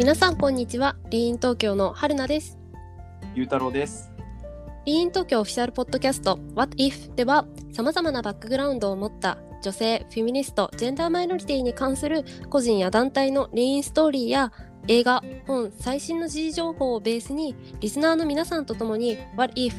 [0.00, 2.58] 皆さんこんにちはリーン東京の春菜です
[3.34, 4.10] ゆうたろうです。
[4.86, 14.52] リーン東京オフィシャルポッドキャスト What If では様々なバックグラウンドを持った女性、フェミニスト、ジェンダーマイノリティに関する個人や団体のリーンストーリーや
[14.88, 19.74] 映画、本、最新の時事情報をベースにリスナーの皆さんと共に What if?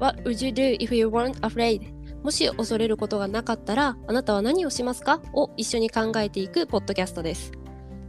[0.00, 1.82] What would you do if you weren't afraid?
[2.22, 5.20] もし恐れることがなかったらあなたは何をしますか？
[5.34, 7.52] を一緒に考えていくポッドキャストです。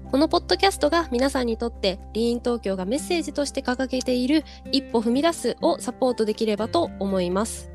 [0.09, 7.69] このポッドキャストが皆さんにとってリーン東京がメッセージとして掲げている一歩踏み出すをサポートできればと思います。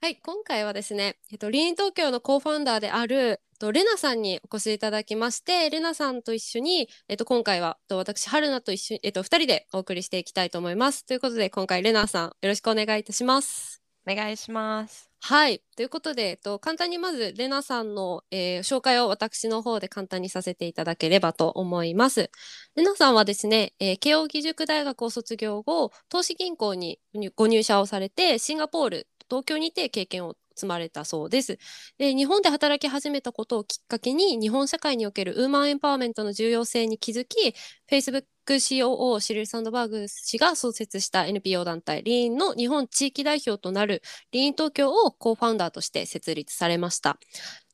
[0.00, 11.04] はい、今回はですね、えっと、リーン東京のコーファウンダーである、えっと、レナさんにお越しいただきまして、レナさんと一緒に、えっと、今回は、えっと私、春菜と一緒に、えっと、二人でお送りしていきたいと思います。
[11.04, 13.82] ということで、今回、レナさん、よろしくお願いいたします。
[14.10, 15.07] お願いします。
[15.20, 15.62] はい。
[15.76, 22.30] ということで、えっと、簡単にまず、レナさんの、えー紹介を私の方で簡単にさせていただければと思います。
[22.76, 26.98] レナさんはですね、えー慶應義塾大学を卒業後、投資銀行に
[27.36, 31.58] ご入社をされて、シンガポール、東京にて経験を積まれたそうです。
[31.98, 37.54] で、日本で働き始めたことをきっかけに、日本社会におけるウーマンエンパワーメントの重要性に気づき、
[37.90, 38.24] Facebook
[38.56, 47.18] COO シリル・サンドバーグ氏が創設した NPO 団体リーンの日本地域代表となるリーン東京をコーファウンダーとして設立されました。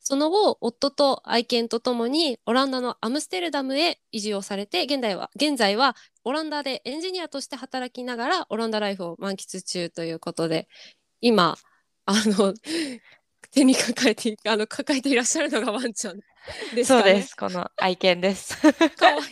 [0.06, 10.68] その後、夫と愛犬とともにオランダのアムステルダムへ移住をされて、現在は、現在はオランダでエンジニアとして働きながらオランダライフを満喫中ということで、
[11.22, 11.56] 今、
[12.06, 12.52] あの、
[13.50, 16.20] 手に抱えて、あの、抱えていらっしゃるのがワンちゃん
[16.74, 17.00] ですかね。
[17.00, 17.36] そうです。
[17.36, 18.56] この愛犬です。
[18.62, 19.22] かわいい。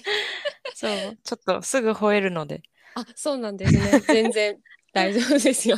[0.74, 1.18] そう。
[1.22, 2.62] ちょっとすぐ吠えるので。
[2.94, 4.00] あ、そうなんですね。
[4.06, 4.58] 全然
[4.92, 5.76] 大丈夫ですよ。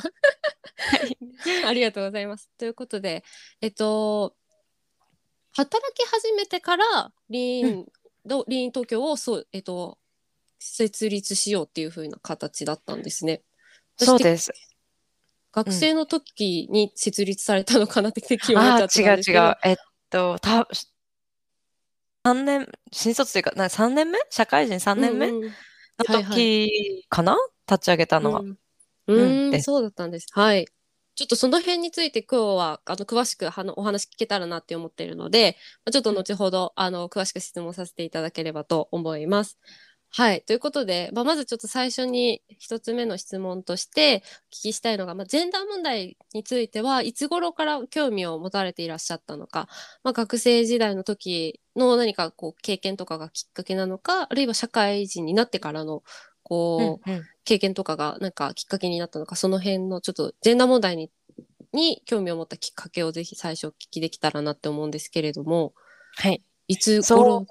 [1.67, 2.51] ありがとうございます。
[2.59, 3.25] ということで、
[3.61, 4.35] えっと、
[5.53, 7.87] 働き始めてからリーン、
[8.27, 9.99] どリーン東京をそう、えっと、
[10.59, 13.43] 設立しようっていう風な形だったんですね。
[13.97, 14.53] そうです。
[15.53, 19.39] 学生の時に設立されたのかなっててっきり思ったんですけど。
[19.39, 19.57] 違う。
[19.63, 19.77] えっ
[20.11, 20.67] と、た、
[22.27, 24.19] 3年、新卒というか、な3年目？
[24.31, 25.31] 社会人3年目？
[25.31, 25.51] のうんうん
[26.07, 27.37] はいはい時かな？
[27.71, 28.41] 立ち上げたのは。
[28.41, 28.57] うん、
[29.09, 30.27] うんそうだったんです。
[30.33, 30.67] はい。
[31.17, 39.59] ちょっとその辺について今日はあの詳しくはのお話聞けたらなって思っているので、まあちょっと後ほど、あの詳しく質問させていただければと思います。
[40.17, 40.43] はい。
[40.43, 49.67] ということで、まあ、まずちょっと最初に一つ目の質問としてお聞きしたいのが、まあ、ジェンダー問題についてはいつ頃から興味を持たれていらっしゃったのか、
[50.05, 56.05] まあ、学生時代の時の何かこう経験とかがきっかけなのか、あるいは社会人になってからの
[56.45, 61.11] こう、うんうん経験とかがなんかきっかけになったのか、その辺のちょっとジェンダー問題に
[61.75, 65.75] に興味を持ったきっかけをぜひ最初お聞きできたらなって思うんですけれども、
[66.17, 66.43] はい。
[66.69, 67.47] いつそ頃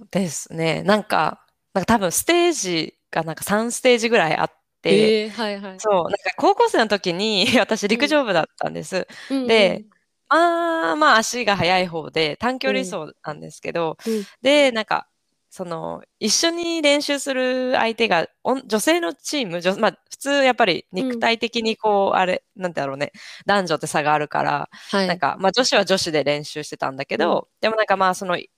[0.00, 0.82] うですね。
[0.82, 4.50] なんか、なんか多分ステージがなんか3ステージぐらいあっ
[4.82, 5.80] て、えーはいはい。
[5.80, 9.06] そう、なんか高校生の時に 私陸上部だったんです。
[9.30, 9.84] うんうんで、
[10.28, 15.08] まあまあ足が速い方で短距離走なんですけど、うんで、なんか、
[15.50, 18.28] その、一緒に練習する相手が、
[18.66, 23.12] 女性のチーム、女まあ普通やっぱり肉体的にこう、あれ、なんだろうね、
[23.46, 25.06] 男女って差があるから、はい。
[25.08, 28.50] なんか、まあ女子は女子で練習してたんだけど、でもなんかまあその、い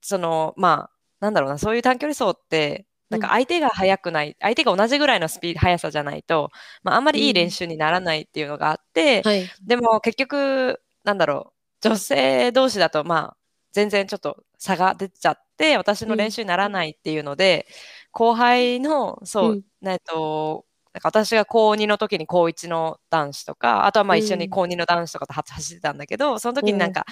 [0.00, 6.50] その、まあ、なんだろうな、そういう短距離走って、なんか相手が速くない、相手が同じぐらいのスピード、速さじゃないと、
[6.82, 9.48] まああんまりいい練習にならないっていうのがあって、はい。
[9.66, 11.52] でも結局、なんだろ
[11.82, 13.36] う、女性同士だと、まあ、
[13.72, 17.66] 全然ちょっと差が出ちゃって、私の練習にならないっていうので、
[18.12, 19.62] 後輩の、そう、
[20.06, 27.04] と、なんか私が高2の時に高1の男子とか、あとはまあ一緒に高2の男子とかと走ってたんだけど、その時になんか、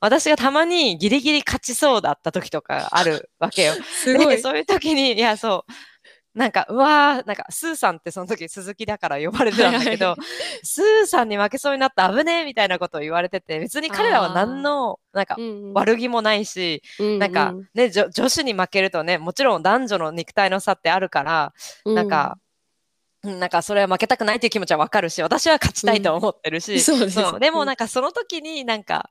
[0.00, 3.74] 私がたまにギリギリ勝ちそうだった時とかあるわけよ。
[4.02, 4.36] すごい。
[4.36, 5.72] でそういう時に、いや、そう、
[6.38, 10.16] なんか、うわー、なんか、スーさんってその時鈴木だから呼ばれてたんだけど、はい
[10.62, 15.72] スーさんに負けそうになった危ねえみたいなことを言われてて、別に彼らは何の、なんかう、んうん。
[15.72, 21.54] 悪気もないし、うんなんかうんね、女女子に負けるとね、もちろん男女の肉体の差ってあるから、
[21.86, 22.46] なんか、うん
[23.40, 27.40] なんかそれは負けたくないっていう気持ちはわかるし、私は勝ちたいと思ってるし、そうですそう。
[27.40, 29.10] でもうんなんかその時になんか、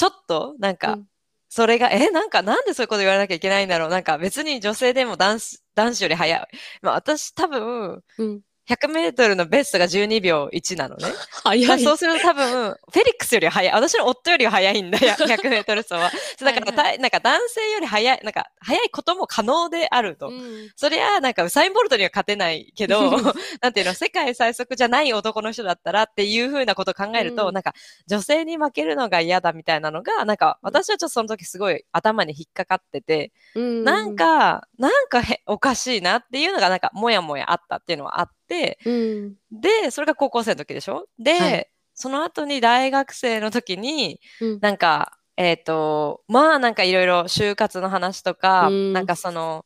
[0.00, 1.06] ちょっとなんかうん、
[1.50, 3.90] それが、え、なんかなんでそういうこと言われなきゃいけないんだろう。
[3.90, 6.48] なんか別に女性でも男子、男子より早い。
[6.82, 11.06] まあ私多分、うん100メートルのベストが12秒1なのね。
[11.42, 11.82] 早い。
[11.82, 13.74] そうすると多分、フェリックスより速い。
[13.74, 16.10] 私の夫よりは速いんだよ、 100メートル走は。
[16.40, 20.28] だから、はいなんか男性より速い、なんか速いことも可能であると。
[20.28, 23.10] うんそりゃ、なんかウサイン・ボルトには勝てないけど、
[23.60, 27.74] なんていうの、世界最速じゃない男の人だったらっていうふうなことを考えると、うんなんか
[28.06, 38.39] 女性に負けるのが嫌だみたいなのが、なんか私はちょっとその時すごい頭に引っかかってて、うんなん、か、なんかへおかしいなっていうのがなんかもやもやあったっていうのはあって、
[38.84, 39.34] うん。
[39.52, 41.06] で、それが高校生の時でしょ？
[41.18, 41.70] で、はい。
[41.94, 44.58] その後に大学生の時に、うん。
[44.60, 48.92] なんか、えっ、と、まあなんかいろいろ就活の話とか、うん。
[48.92, 49.64] なんかその、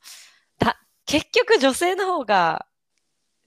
[0.58, 2.66] た結局女性の方が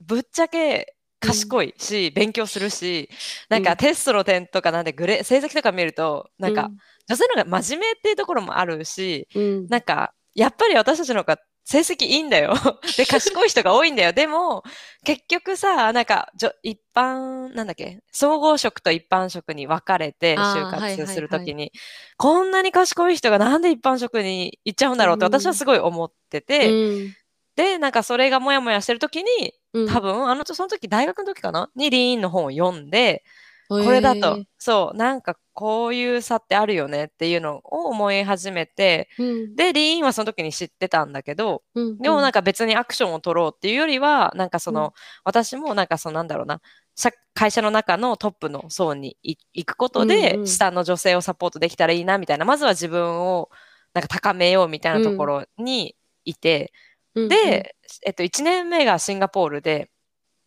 [0.02, 3.10] ぶっちゃけ賢いし、勉強するし、
[3.50, 3.60] なん。
[3.60, 6.70] うんかテストの点とかなんでグレ成績とか見ると、なんか
[7.08, 12.54] 女性の方が真面目っていうところもあるし、うん、なんか、やっぱり私たちの方が成績いいんだよ。
[12.96, 14.14] で、賢い人が多いんだよ。
[14.14, 14.64] でも、
[15.04, 20.98] 結局さ、なんか、じょ一般、なんだっけ、総合職と一般職に分かれてあー就はいはいはい。
[20.98, 21.74] 活するときに、
[22.16, 25.34] こんなに賢い人がなんで一般職に行っちゃうんだろうってうん。
[25.34, 27.14] 私はすごい思ってて、うん。
[27.58, 29.88] で、なんかそれがモヤモヤしてるときに、うん。
[29.90, 31.70] 多分、あの、その時大学の時かな？
[31.76, 33.26] にリーンの本を読んで、
[33.70, 39.56] これだと、そう、なんかこういう差ってあるよねっていうのを思い始めて、うん。
[39.56, 44.94] で、リーンはその時に知ってたんだけど、うんでもなんか別にアクションを取ろうっていうよりは、なんかその、
[45.24, 46.62] 私もなんかそのなんだろうな、
[46.96, 50.48] 社会社の中のトップの層にい行くことで、うんうん。
[50.48, 53.50] 下の女性をサポートできたらいいなみたいな、まずは自分を
[53.94, 56.72] なんか高めようみたいなところにいて、
[57.16, 57.76] うんで、
[58.06, 59.90] えっと、1年目がシンガポールで、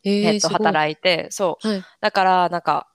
[0.04, 0.50] うん、えっと、い。
[0.50, 1.68] 働いて、そう。
[1.68, 1.84] はい。
[2.00, 2.89] だから、なんか、あ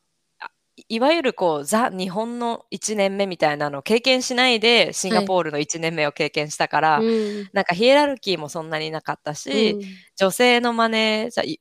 [0.87, 7.49] いわゆるこう、ザ・日本の1年目みたいなのを経験しないで、シンガポールの1年目を経験したから、うん。
[7.53, 9.81] なんかヒエラルキーもそんなになかったし、うん。
[10.15, 11.59] 女性のマネージャー、い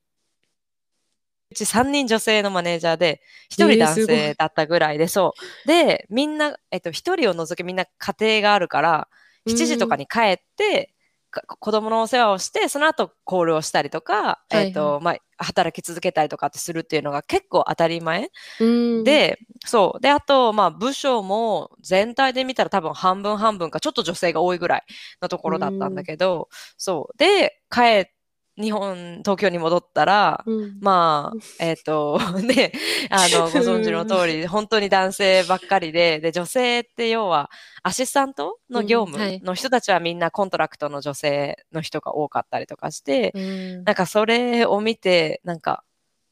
[1.52, 5.34] うち3人女性のマネージャーで、1人男性だったぐらいで、そ
[5.64, 5.68] う。
[5.68, 9.08] で、みんな、えっと、1人を除きみんな家庭があるから、
[9.46, 10.93] 7時とかに帰って、か
[11.42, 18.30] 子供のお世話をして、その後コールをしたりとか、いはいえっと、まあ、働き続けたりとかってするっていうのが結構当たり前。
[18.60, 20.00] うん、で、そう。
[20.00, 24.84] で、あと、まあ、部署も全体で見たら多分半分半分か、ちょっと女性が多いぐらい
[25.20, 27.18] のところだったんだけど、そう。
[27.18, 28.06] で、帰っ
[28.56, 32.72] 日本、東京に戻ったら、うん、まあ、えっ、と、で、
[33.10, 37.50] あの、 ご存知の通り、本当に男性ばっかりで、で、女性って要は、
[37.82, 43.84] アシスタントの業務の人たちはみんな contract の女性の人が多かったりとかして、うん。
[43.84, 45.82] なんかそれを見て、なんか、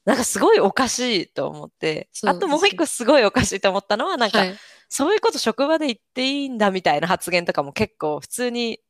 [0.04, 4.54] なんかすごいおかしいと思って、あともう一個すごいおかしいと思ったのは、なんか、はい、
[4.88, 8.80] そういうこと職場で言っていいんだみたいな発言とかも結構普通に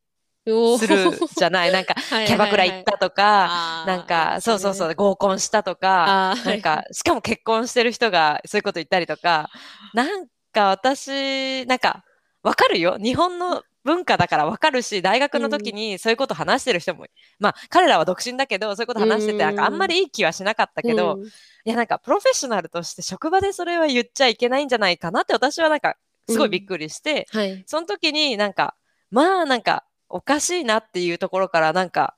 [0.45, 1.71] するじゃない。
[1.71, 9.49] なんか、 はいキャバクラ行ったとか、なんか、そうそうそう、ね合コンしたとか、なんか、しかも結婚してる人がそういうこと言ったりとか、
[9.93, 12.03] なんか私、なんか、
[12.41, 12.97] わかるよ。
[12.97, 17.05] 日本の文化だからわかるし、大学の時にそういうこと話してる人も、
[17.39, 21.25] まあ、彼らは独身だけど、そういうこと話してて、なんかあんまりいい気はしなかったけど、うん。
[21.25, 21.29] い
[21.65, 25.95] や、なんか、プロフェッショナルとして職場でそれは言っちゃいけないんじゃないかなって私はなんか、
[26.29, 28.75] すごいびっくりして、はい、その時になんか、
[29.11, 32.15] まあなんか、おかしいなっていうところからなんか、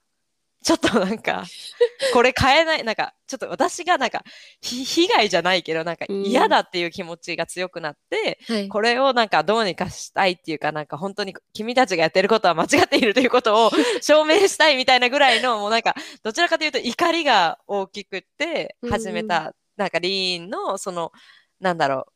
[0.66, 1.46] ちょっとなんか、
[2.12, 4.22] これ変えない、なんか、ちょっと私がなんか、
[4.60, 6.26] ひ被害じゃないけど、なんかうん。
[6.26, 13.72] 嫌だっていう気持ちが強くなって、はい、これをなんかどうにかしたいっていうか、なんか本当に君たちがやってることは間違っているということを
[14.02, 21.14] 証明したいみたいなぐらいの、もうなんか、どちらかというと怒りが大きくって始めた、なんかリーンの、その、
[21.62, 22.15] なんだろう、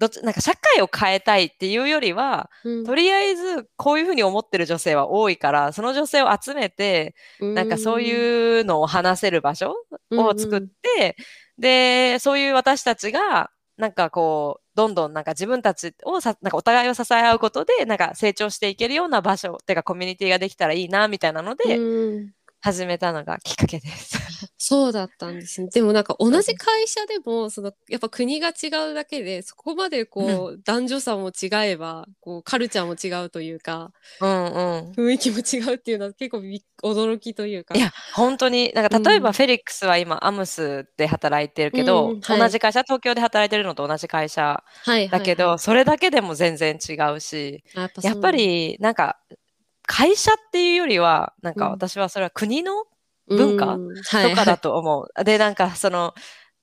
[0.00, 2.84] どっち、なんか社会を変えたいっていうよりは、うん。
[2.84, 9.74] とりあえずこういうふうに思ってる女性は多いから、その女性を集めて、なんかそうういうのを話せる場所
[10.12, 11.16] を作って、
[11.58, 24.18] で、そういう私たちが、なんかこう、どんどんなんか自分たちをさ、なんかお互いを支え合うことで、なんか成長していけるような場所、てかコミュニティができたらいいな、みたいなのんで、うん始めたのがきっかけです。
[24.58, 25.68] そうだったんですね。
[25.72, 34.48] でもなんか同じ会社でもそのやっぱ国が違うだけでそこまでこう、男女差も違えばこうカルチャーも違うというかうんう
[34.90, 34.92] ん。
[34.92, 36.38] 雰囲気も違うっていうのは結構
[36.82, 37.74] 驚きというか。
[37.74, 47.62] いや、本当に、なんか例えうんばフェリックスは今、アムスで働いてるけど、うんはい同じ会社、東京で働いてるのと同じ会社はいだけど、はいそれだけでも全然違うし、
[48.02, 49.18] やっぱり、なんか、
[49.90, 51.72] 会社っていうよりは、なんかうん。
[51.72, 52.84] 私はそれは国の
[53.26, 55.24] 文化うんとかだと思う。
[55.24, 56.14] で、なんかその、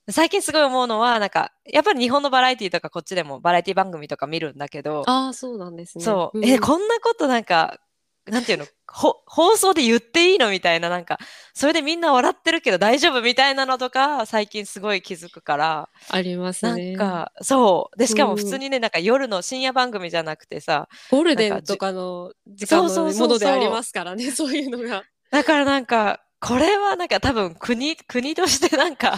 [0.09, 6.05] 最近すごい思うのは、なんか、やっぱり日本のバラエティとかこっちでもバラエティ番組とか見るんだけど、ああそうなんですね。
[6.05, 6.45] そう、ん。
[6.45, 7.81] え、こんなことなんか、
[8.27, 11.17] なんていうの、ほ放送で言っていいのみたいな、なんか、
[11.53, 16.95] それでみんな笑ってるけど大丈夫みたいなのとか、最近すごい気づくから、ありますなんね。
[16.95, 17.97] か、そう。
[17.97, 25.03] で、しかうんも普通にね、なんか夜の深夜番組じゃなくてさ、ゴールデンとかの時間のものでありますからね、 そういうのが。
[25.31, 29.17] だからなんか、これはなんか多分国、国としてなんか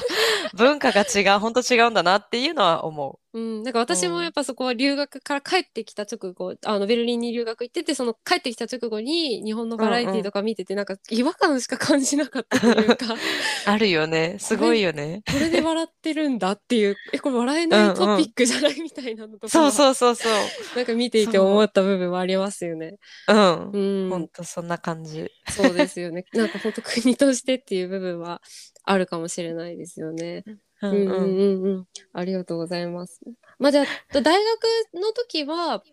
[0.54, 13.17] 文化が違う、本当違うんだなっていうのは思うん、なんか私もやっぱそこは留学から帰ってきた直後、あのベルリンに留学行ってて、その帰ってきた直後に日本のバラエティとか見てて、なんか違和感しか感じなかったというか、う。
[13.69, 14.38] あるよね。
[14.41, 15.21] すごいよね。
[15.31, 20.31] これで笑ってるんだっていう、え、これ笑えないトピックじゃないみたいなのとか、そうそうそうそう。
[20.75, 22.95] なんか見ていて思った部分はありますよね。
[23.27, 23.71] うん。
[23.71, 25.29] うん、本当そんな感じ。
[25.50, 26.25] そうですよね。
[26.33, 28.41] なんか本当国としてっていう部分は
[28.83, 30.43] あるかもしれないですよね。
[30.81, 31.00] うんうん。
[31.00, 31.86] うんうんうんうん。
[32.13, 33.19] ありがとうございます。
[33.57, 35.83] まあじゃあ、大学の時は、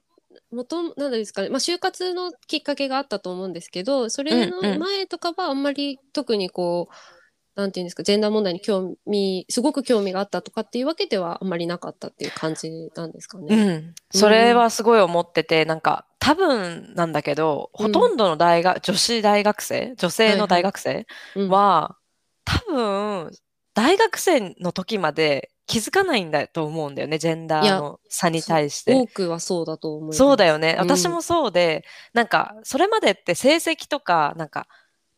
[0.51, 6.95] もと、なんですかね、まあ就活のきっかけがあったと思うんですけど、それのうんうん前とかはあんまり特にこう、
[7.61, 13.57] なんていうんですか、ジェンダー問題に興味、すごく興味があったとかっていうわけではあんまりなかったっていう感じなんですかうね。
[13.57, 13.95] ん。
[14.11, 21.97] それはすごい思ってて、なんか、多分なんだけど、うんほとんどの大学、女子大学生、女性の大学生うんは、
[22.45, 23.31] 多分、
[23.77, 28.95] 大学生の時まで気づかないんだと思うんだよね、ジェンダーの差に対して。
[28.95, 30.17] 多くはそうだと思います。
[30.19, 30.77] そうだよね。
[30.81, 34.67] うん私もそうで、なんか、それまでって成績とか、なんか、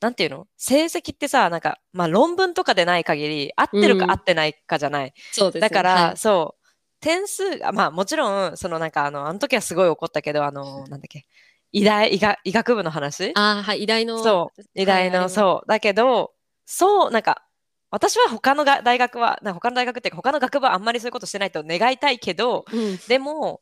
[0.01, 0.47] なんていうの？
[0.57, 5.13] 成績ってさ、なんか、まあ論文とかでない限り、合ってるうんか合ってないかじゃない。
[5.33, 6.67] そうですねだから、はいそう、
[7.01, 11.27] 点数が、まあもちろん、そのなんか、あの、あの時はすごい怒ったけど、あの、なんだっけ、
[11.71, 13.31] 医大、医学医学部の話？
[13.37, 14.19] ああ、はい、医大の。
[14.25, 15.29] そう、医大の、う。
[15.29, 15.69] そう。
[15.69, 16.33] だけど、
[16.67, 17.45] そう、なんか、
[17.91, 23.61] 私は他のが大学は、他の大学っていうか、他の学部はあんまりそういうことしてないと願いたいけど、うんでも、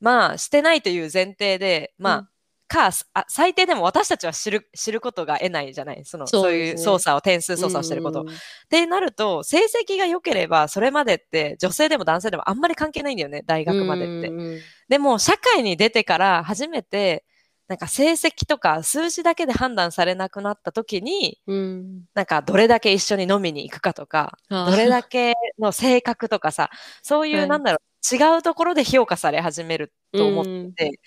[0.00, 2.28] まあ、してないという前提で、まあ、うん
[2.72, 6.04] かあ、最低でも私たちは知る知ることが得ないじゃない？
[6.04, 8.20] そのそうねいう操作を、点数操作をしてること。
[8.20, 8.34] っうん
[8.68, 14.62] てなると、成績が良ければ、それまでって女性でも男性でもあんまり関係ないんだよね、大学までって。
[14.88, 17.24] でも、社会に出てから初めて、
[17.70, 22.02] なんか成績とか数字だけで判断されなくなった時に、うん。
[22.14, 26.68] なんかどれだけ一緒に飲みに行くかとか、どれだけの性格とかさ、
[27.00, 27.48] そういう、はい。
[27.48, 30.98] なんだろう、違うところで評価され始めると思って、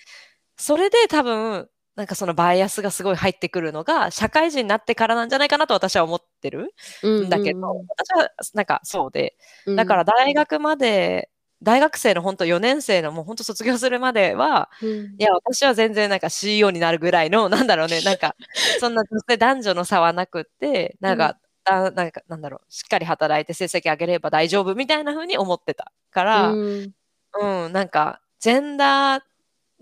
[0.56, 7.86] それで多分、なんかそのバイアスがすごい入ってくるのが、社会人になってからなんじゃないかなと私は思ってるうんんだけど、うん。
[7.88, 9.76] 私はなんかそうで、うん。
[9.76, 11.28] だから大学まで、
[11.64, 14.88] 大学生の本当4年生のもう本当卒業するまでは、うん。
[14.88, 18.36] いや、私は全然なんか CEO になるぐらいの、 なんだろうね、 なんか、
[18.78, 19.02] そんな
[19.38, 26.94] 男女の差はなくって、なんか、だなんか、なんだろう、しっかり働いて成績上げれば大丈夫みたいな風に思ってたから、うん。
[27.40, 29.22] うん、なんか、ジェンダー、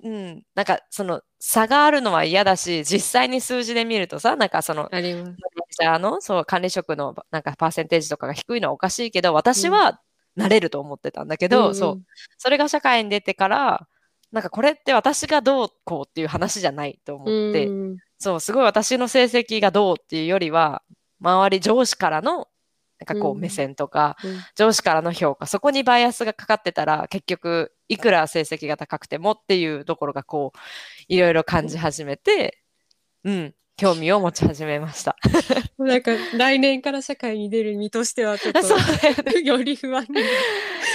[0.04, 10.00] うん、なんか、その、差があるのは嫌だし、実際に数字で見るとさ、なんかその、あの、そう、管理職の、なんか、パーセンテージとかが低いのはおかしいけど、私は
[10.36, 12.04] なれると思ってたんだけど、んそう、
[12.38, 13.88] それが社会に出てから、
[14.32, 17.98] なんかこれって私がどうこうっていう話じゃないと思って、うん。
[18.18, 20.82] そう、すごい私の成績がどうっていうよりは、
[21.20, 22.48] 周り上司からの、
[22.98, 23.40] なんかこううん。
[23.40, 24.40] 目線とか、うん。
[24.56, 30.58] 上司からの評価、そこにバイアスがかかってたら、結局、いくら成績が高くてもっていうところがこう、
[31.08, 32.62] いろいろ感じ始めて、
[33.24, 35.16] うん、興味を持ち始めました。
[35.76, 38.60] なんか来年から社会に出る身としてはちょっと
[39.42, 40.20] より不安に。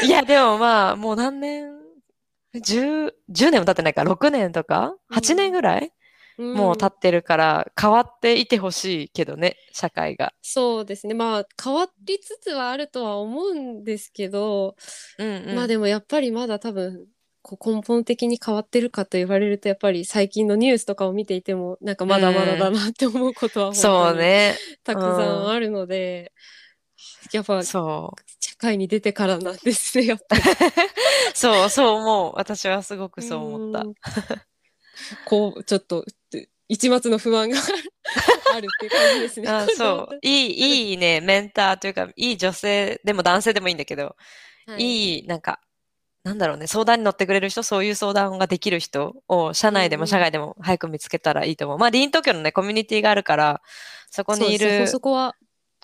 [0.08, 1.70] いや、でもまあ、もう何年、
[2.56, 5.92] 10、10年も経ってないか、6年とか、8年ぐらい、
[6.38, 10.32] もう経ってるから、変わっていてほしいけどね、社会が。
[10.42, 11.14] そうですね。
[11.14, 14.78] まあ変わりつつはあるとは思うんですけど、
[15.18, 15.56] うんうん。
[15.56, 17.06] まあでもやっぱりまだ多分
[17.48, 24.58] こう根本的に変わってるかと言われるとやっぱり最近のニュースとかを見ていてもなんかまだまだだなって思うことは本当にそうね。
[24.84, 26.34] たくさんあるので、
[27.32, 28.38] やっぱ社そう。
[28.58, 30.42] 会に出てからなんですね、やっぱり。
[31.34, 32.34] そう、そう思う。
[32.36, 33.90] 私はすごくそう思ったう。
[33.90, 33.94] ん。
[35.26, 36.04] こう、ちょっと、
[36.68, 39.48] 一末の不安があるっていう感じですね。
[39.50, 40.20] あそう。
[40.22, 44.16] いい、いいね、メンターというか、いい女性、でも男性でもいいんだけど、
[44.78, 45.18] い。
[45.18, 45.62] いい、なんか、
[46.28, 50.04] なんだろうね、相談に乗ってくれる人、そういう相談ができる人を、社内でうんうん。
[50.04, 51.78] も社外でも早く見つけたらいいと思う。
[51.78, 53.62] まあ、リーン東京のね、コミュニティがあるから、
[54.12, 55.36] そこにいる、そこは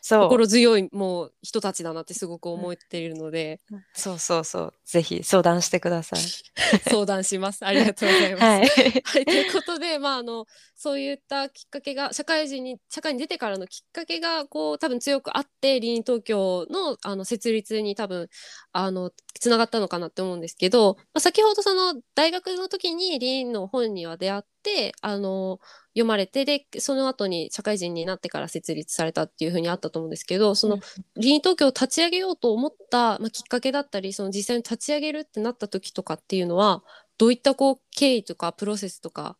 [0.04, 3.62] 心強いもう人たちだなってすごく思っているので、
[3.94, 6.20] そうそうそう、ぜひ相談してください。
[6.90, 7.66] 相談します。
[7.66, 8.44] ありがとうございます。
[8.44, 8.68] はい。
[8.68, 10.46] はい、ということで、まあ、あの
[10.76, 18.28] そういったきっかけが社会人に社会に出てからのきっかけがこう多分強くあってリーン東京のあの設立に多分
[18.74, 25.60] あのつながったのかなって思うんですけど、まあ、先ほどその大学の時にリーンの本には出会ってあの
[25.94, 30.80] 読まれてでその後に社会人になってから設立されたっていうふうにあったと思うんですけどその、
[31.16, 36.84] リーン東京を立ち上げようと思った、まあ、きっかけだったりその実際に立ち上げるってなった時とかっていうのは
[37.18, 39.38] どういったこう経緯とかプロセスとか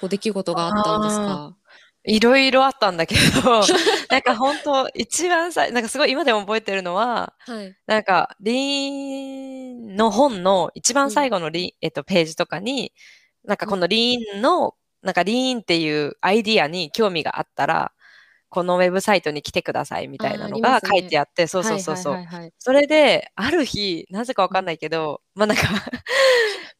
[0.00, 1.56] こう出来事があったんですか？
[2.04, 3.60] いろいろあったんだけど、
[4.10, 7.76] なんか本当一番さ、なんかすごい今でも覚えてるのは、はい。
[7.86, 12.92] なんか、リーンの本の一番最後のリーン、えっと、ページとかに、
[13.44, 17.92] なんかこのリーンの、なんかリーンっていうアイディアに興味があったら、
[18.48, 22.12] このウェブサイトに来てくださいみたいなのが書いてあって、そうそうそうそう。
[22.12, 25.64] はいはいはいはいそれで、ある日、なぜかわかんないけど、まあなんか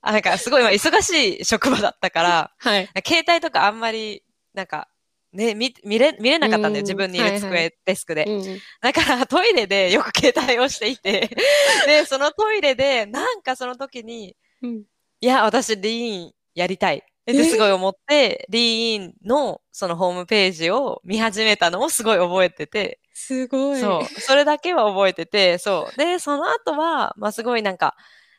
[0.02, 2.88] あ、なんか すごいまあ忙しい職場だったから、はい。
[3.06, 4.88] 携帯とかあんまり、なんか、
[5.32, 6.82] ね、見、見れ、見れなかったんだよ。
[6.82, 8.24] うん自分にいる机、はいはデスクで。
[8.24, 11.30] うんだからトイレでよく携帯をしていて、
[11.86, 14.82] で、そのトイレで、なんかその時に、うん
[15.20, 17.02] いや、私リーンやりたい。
[17.30, 23.80] ってえすごい思って、リーンのそのホームページを見始めたのをすごい覚えてて、すごい。
[23.80, 25.98] そう、それだけは覚えてて、そう。
[25.98, 27.94] で、その後は、まあすごいなんか、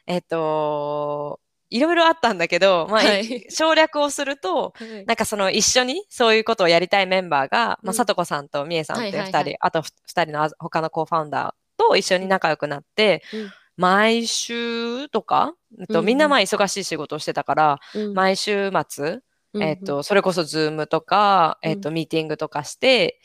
[0.06, 3.46] えっと、いろいろあったんだけど、まあ、はい。
[3.50, 5.06] 省略をすると、はい。
[5.06, 7.94] なんかその一緒にそういうことをやりたいメンバーが、まあ、うん。
[7.94, 9.58] さとこさんとみえさんって二人、はいはいはい。
[9.62, 18.14] あとふ二人のあ他の co-founder と一緒に仲良くなって、うん毎週とか、えっとみんなまあ忙しい仕事をしてたから、うん。
[18.14, 19.20] 毎週末、
[19.54, 23.20] うんえっと、それこそ Zoom とか、えっと、ミーティングとかして、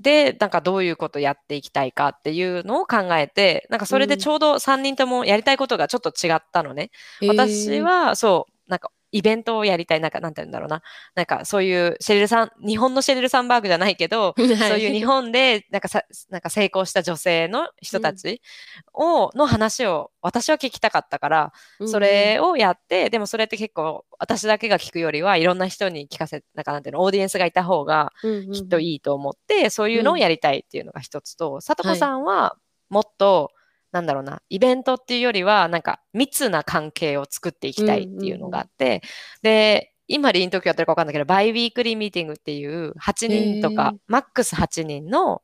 [0.00, 6.90] で、なんかどういうことやっていきたいかっていうのを考えて、なんかそれでちょうど3人ともやりたいことがちょっと違ったのね。
[7.26, 10.82] 私、は、そう、なんか、イベントをやりたい、なんか、なんて言うんだろうな。
[11.14, 18.40] なんか、そういう、シェリルさん、日本のシェリルサンバーグじゃないけど、 えーそういう日本で、なんかさ、なんか成功した女性の人たち
[18.94, 21.52] を、の話を、私は聞きたかったから、
[21.86, 28.12] それをやって、でもそれって結構、私だけが聞くよりは、いろんな人に聞かせ、なんかなんていうの、オーディエンスがいた方が、
[28.52, 28.86] きっとい。
[28.86, 32.56] いいと思って、そういうのをやりたいっていうのが一つと、さとこさんは
[32.88, 33.50] もっと、
[33.92, 39.02] なんだろうな、イベントっていうよりは、なんか密な関係を作っていきたいっていうのがあって、
[39.42, 45.42] で、今リーン東京やってるか分かんないけど、バイウィークリーミーティングっていう8人とか、マックス8人の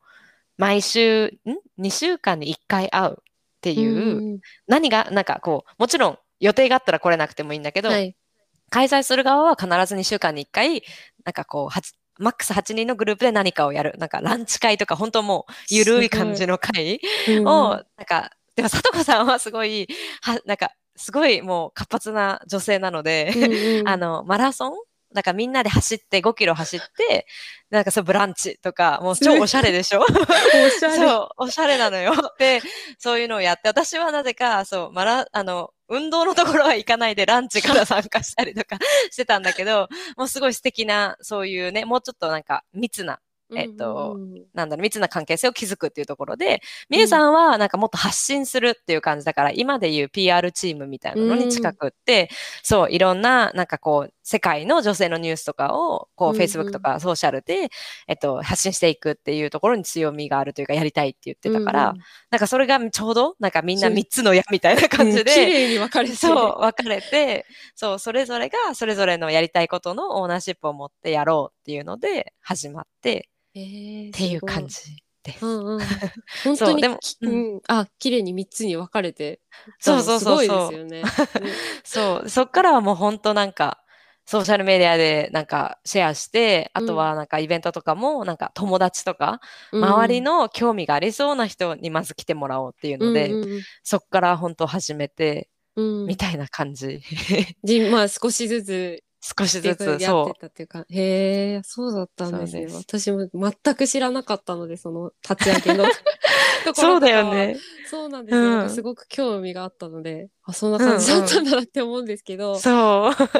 [0.57, 1.37] 毎週、
[1.79, 3.15] ん ?2 週間に1回会うっ
[3.61, 8.15] ていう、うん何が、なんかこう、もちろん予定があったら来れなくてもいいんだけど、はい。
[8.69, 10.83] 開催する側は必ず2週間に1回、
[11.25, 13.95] なんかこう、マックス8人のグループで何かをやる。
[13.97, 19.87] なんかランチ会とか、本当もう、ゆるい感じの会うんを、なんか、でも、さとこさんはすごい、
[20.21, 24.73] は、なんか、すごいもう活発な女性なので、うんうんあの、マラソン？
[25.11, 27.27] なんかみんなで走って5キロ走って、
[27.69, 30.01] なんかそうブランチとか、もう超おしゃれでしょ？
[30.01, 30.05] お
[30.69, 30.95] しゃれ。
[30.97, 32.13] そう、おしゃれなのよ。
[32.39, 32.61] で、
[32.99, 38.77] そういうのをやって、私はなぜか、そう、まら、あの、運動のところは行かないでランチから参加したりとか
[39.11, 39.87] してたんだけど、
[40.17, 43.19] もうすごい素敵な、そういうね、もうちょっとなんか密な、
[43.55, 44.17] えっと
[44.53, 52.29] なんだろう、密な関係性を築くっていうところで、みえさんはなんかもっと発信するっていう感じだから、今でいう PR チームみたいなのに近くって、
[52.61, 57.69] そう、いろんな、なんかこう、世界の女性のニュースとかを、こう、Facebook とかソーシャルで、
[58.07, 61.93] えっと、発信していくっていうところに強みがあるというか、やりたいって言ってたから、
[62.29, 63.95] なんかそれがちょうど、なんかみんなそう。
[63.95, 66.15] 3つの矢みたいな感じうん綺で、麗に分かれて。
[66.15, 74.69] そう、分かれて、そう、それぞれがそれぞれのやりたいことのオーナーシップを持ってやろうっていうので始まってえーっていう感。
[74.69, 75.45] すじです。
[75.45, 75.79] うんうん。
[76.43, 79.39] 本当にでもきううんん、あ、綺麗に三つに分かれて。
[79.79, 81.03] そうそうそうそうすごいですよね。
[81.83, 83.79] そう、そっからはもう本当なんか、
[84.25, 97.01] ソーシャルメディアでなんかシェアして、あとはなんかイベントとかもなんか友達とか、うん周りの興味がありそうな人にまず来てもらおうっていうので、うんうんそっから本当始めて、みたいな感じ。
[97.63, 100.85] じまあ少しずつ少しずつ、やってそたっていうか。
[100.89, 102.67] へえ、そうだったんですね。
[102.67, 105.85] そう私も全く知らなかったので、その立ち上げの
[106.65, 106.91] ところう。
[106.93, 107.33] そうだよ。
[107.33, 107.57] ね。
[107.89, 108.41] そうなんですよ。
[108.41, 113.15] うんすごく興味があったので、あ、そんな感じだったんだなって思うんですけど、そそう。
[113.15, 113.33] こか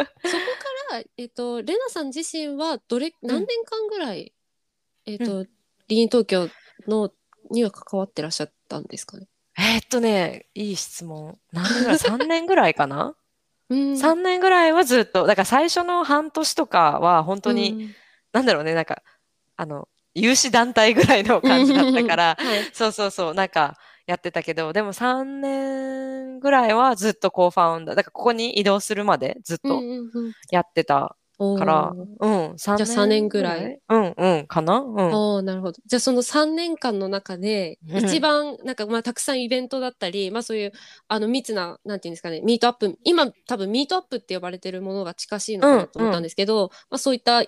[0.92, 4.34] ら、えっと、レナさん自身はどれ、何年間ぐらい、
[5.06, 5.46] えっと、
[5.90, 6.48] リーン東京
[6.88, 7.12] の
[7.52, 9.28] には関わってらっしゃったんですかね？
[9.58, 11.38] えーっとね、いい質問。
[11.52, 13.16] 何年ぐらい ?3 年ぐらいかな？
[13.74, 17.96] うん ?3 年ぐらいはずっと、だから最初の半年とかは本当に、うん。
[18.32, 19.02] なんだろうね、なんか、
[19.56, 22.70] あの、有志団体ぐらいの感じだったから、はい。
[22.74, 29.82] そうそうそう、なんかやってたけど、でも3年ぐらいはずっとコーファウンダー、だからここに移動するまでずっと
[30.52, 31.16] やってた
[31.58, 32.58] から、うん、3年。
[32.58, 33.80] じゃあ三年ぐらい？
[33.90, 34.80] うん、うん、かな？
[34.80, 35.46] うん。
[35.46, 35.80] なるほど。
[35.86, 40.72] じゃあその3年間の中で、うん一番なんかまあたくさんイベントだったり、まあそういう
[41.08, 47.44] あの密な、なんていうんですかね、ミートアップ、今多分ミートアップって呼ばれてるものが近しいのかなと思ったんですけど、まあそういった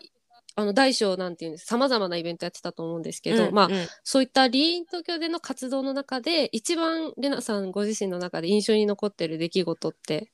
[0.58, 3.74] あの大小なんていうんですさまざまなイベントやってたと思うんですけど、うんまあうん
[4.06, 10.32] そういったリーン東京での活動の中で一番レナさんご自身の中で印象に残ってる出来事って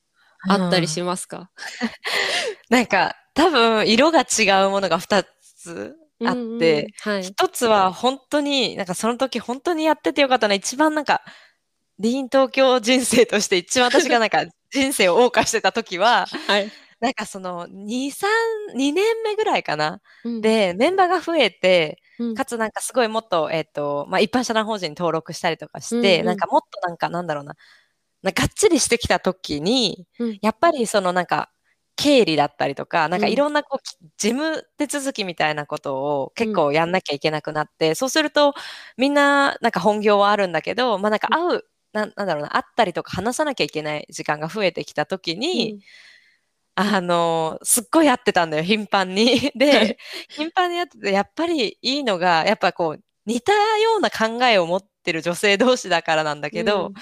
[0.50, 1.50] あったりしますか、
[2.70, 5.24] なんか、多分、色が違うものが2
[5.58, 10.54] つあって、うんうんはい、一つは本当に、なんかその時本当にやっててよかったな。
[10.54, 11.22] 一番なんか、
[12.00, 16.72] リーン東京人生として一番私がなんか 人生を謳歌してた時は、はい。
[17.00, 18.28] なんかその2、3、
[18.76, 20.02] 2年目ぐらいかな。
[20.24, 20.42] うん。
[20.42, 22.36] で、メンバーが増えて、うん。
[22.36, 26.26] かつなんかすごいもっと、えっ、と、まあ、一般社団法人に登録したりとかして、うんうん。
[26.28, 27.56] なんかもっとなんかなんだろうな、
[28.24, 30.40] がっちりしてきた時に、うん。
[30.42, 31.50] やっぱりそのなんか、
[31.98, 33.34] 経理だったりとか、なんかうん。
[33.34, 38.54] いろんなこう、き事務手続きみたいなことを結構やんなきゃいけなくなって、そうすると
[38.98, 45.80] みんななんか本業はあるんだけど、まあなんか会う、なんなんだろうな、会ったりとか話さなきゃいけない時間が増えてきた時に、
[46.76, 49.26] あの、すっごい会ってたんだよ、頻繁に。
[49.28, 49.98] は いで、
[50.30, 56.94] 頻繁に会ってて、やっぱりいいのが、やっぱこう、似たような考えを持ってる女性同士だからなんだけど、うん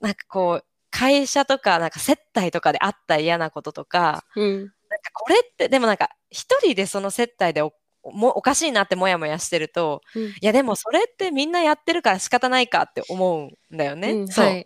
[0.00, 7.72] なんかこう、会社とか、なんか接待とかであった嫌なこととか、うんなんかこれって、でもなんか、一人でその接待でお
[8.12, 14.26] もおかしいなってもやもやしてると、うんいやでもそれってみんなやってるから仕方ないかって思うんだよね。
[14.28, 14.46] そう。
[14.46, 14.64] うんはい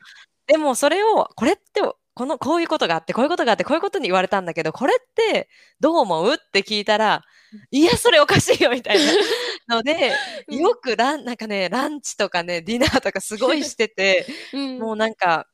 [0.48, 1.82] でもそれを、これって、
[2.18, 6.34] この、こういうことがあって、こういうことがあって、こういうことに言われたんだけど、これってどう思う？
[6.34, 7.22] って聞いたら、
[7.70, 9.12] いや、それおかしいよみたいな。
[9.76, 10.12] ので、
[10.48, 10.58] うん。
[10.58, 14.78] よくラン、なんかね、ランチとかね、ディナーとかすごいしてて、 うん。
[14.80, 15.46] もうなんか、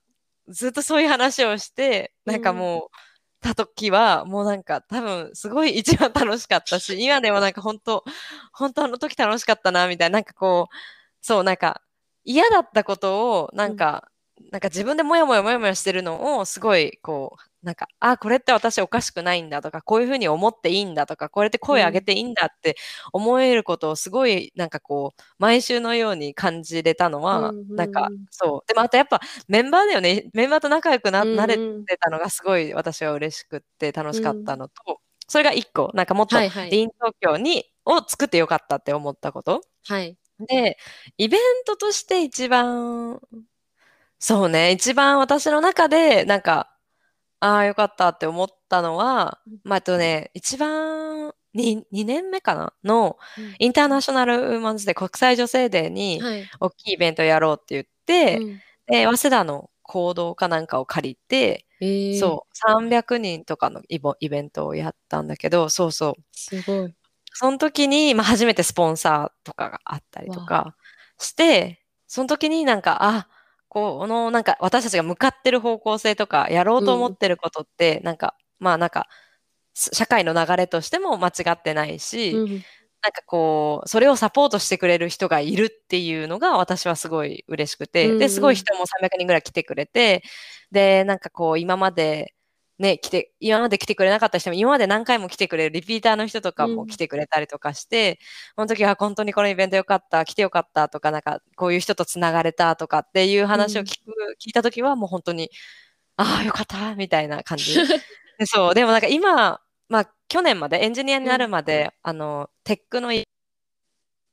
[0.48, 2.96] ずっとそういう話をして、なんかもう、
[3.42, 8.04] た時は、もうなんか多分すごい一番楽しかったし、今でもなんか本当、
[8.52, 10.74] 本当あの時楽しかったな、みたいな、なんかこう、
[11.22, 11.82] そう、なんか
[12.24, 14.08] 嫌だったことを、なんか、
[14.50, 22.76] なんか自分でもやもやもやもやしてるのを、すごいこう、なんか、あ、これって私おかしくないんだとか、こういうふうに思っていいんだとか、これって声上げていいんだって
[23.12, 28.68] 思えることをすごい、なんかこう、毎週のように感じれたのは、うんうんうんなんか、そう。
[28.68, 30.30] でもあとやっぱメンバーだよね。
[30.34, 39.62] メンバーと仲良くな、うんうんなれてたのがすごい私は嬉しくって楽しかったのと、それが一個、なんかもっとはいはいディーン東京に、を作ってよかったって思ったこと。
[39.86, 40.16] はい
[40.48, 40.76] で、
[41.16, 43.20] イベントとして一番、
[44.26, 46.74] そうね、一番私の中で、なんか、
[47.40, 52.72] ああ、よかったって思ったのは、まあ、あとね、一番、に2年目かな？
[52.84, 53.18] の、
[53.58, 56.48] インターナショナルウーマンズデー、国際女性デーに、はい。
[56.58, 58.60] 大きいイベントやろうって言って、うん。
[58.86, 62.18] で、早稲田の行動かなんかを借りて、えー。
[62.18, 66.22] そう、300人とかのイボイベントをやったんだけど、そうそう。
[66.32, 66.94] すごい。
[67.34, 70.74] その時に、まあ、初めてスポンサーとかがあったりとか
[71.18, 73.28] して、その時になんか、あ、
[73.74, 79.08] このなんか私たちが向かってる方向性とか、やろうと思ってることって、なんか、まあなんか、
[79.74, 82.62] す社会の流れとしても間違ってないし、うん
[83.04, 88.18] なんかこう、それをサポートしてくれる人がいるっていうのが私はすごい嬉しくて、うんうん。
[88.18, 90.22] で、すごい人も300人ぐらい来てくれて、
[90.72, 92.33] で、なんかこう、今まで、
[92.78, 96.74] ね、来て、今まで来てくれなかった人も、今まで何回も来てくれるリピーターの人とかうん。
[96.76, 98.18] も来てくれたりとかして、
[98.56, 104.12] その時は本当にこのイベントよかった、来てよかったとか、なんかこういう人とつながれたとかっていう話を聞く、
[104.44, 105.50] 聞いた時はもう本当に、
[106.16, 107.74] ああ、よかった、みたいな感じ。
[108.38, 113.12] でそう、でもなんか今、まあ去年まで、エンジニアになるまで、あの、テックの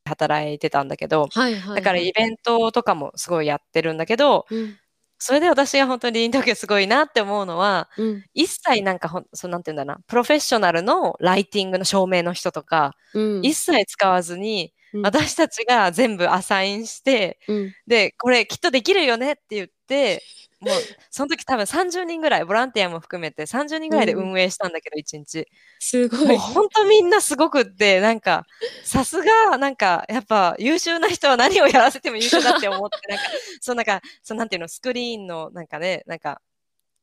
[0.05, 1.75] 働いてたんだけど、はいはい。
[1.77, 4.77] だからイベントとかもすごいやってるんだけど、うん
[5.21, 8.25] それで私が本当にリーン東京すごいなって思うのは、うん。
[8.33, 13.45] 一切なんかほん、そうなんていうんだな、プロフェッショナルのライティングの照明の人とか、うん。
[13.45, 15.01] 一切使わずに、うん。
[15.03, 17.73] 私たちが全部アサインして、うん。
[17.87, 20.23] で、これきっとできるよねって言って、
[20.61, 25.47] もう、その時多分30人ぐらい、ボランティアも含めて30人ぐらいで運営したんだけど、1日。
[25.79, 26.27] すごい。
[26.29, 28.45] もう本当みんなすごくって、なんか、
[28.83, 33.23] さすが、なんか、やっぱ優秀な人は何をやらせても優秀だって思って、なんか、
[33.61, 36.41] そうなんか、そうなんていうの、スクリーンの、なんかね、なんか、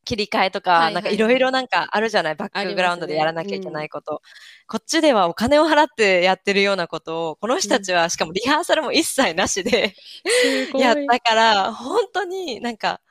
[0.05, 0.93] 切り替えとか、はいはい。
[0.95, 4.21] なんかいろいろなんかあるじゃない、バックグラウンドでやらなきゃいけないこと。
[4.67, 9.93] こっちではお金を払ってやってるようなことを、この人たちはしかもリハーサルも一切なしで、
[10.25, 10.81] すごい。
[10.81, 13.01] やったから、本当になんか、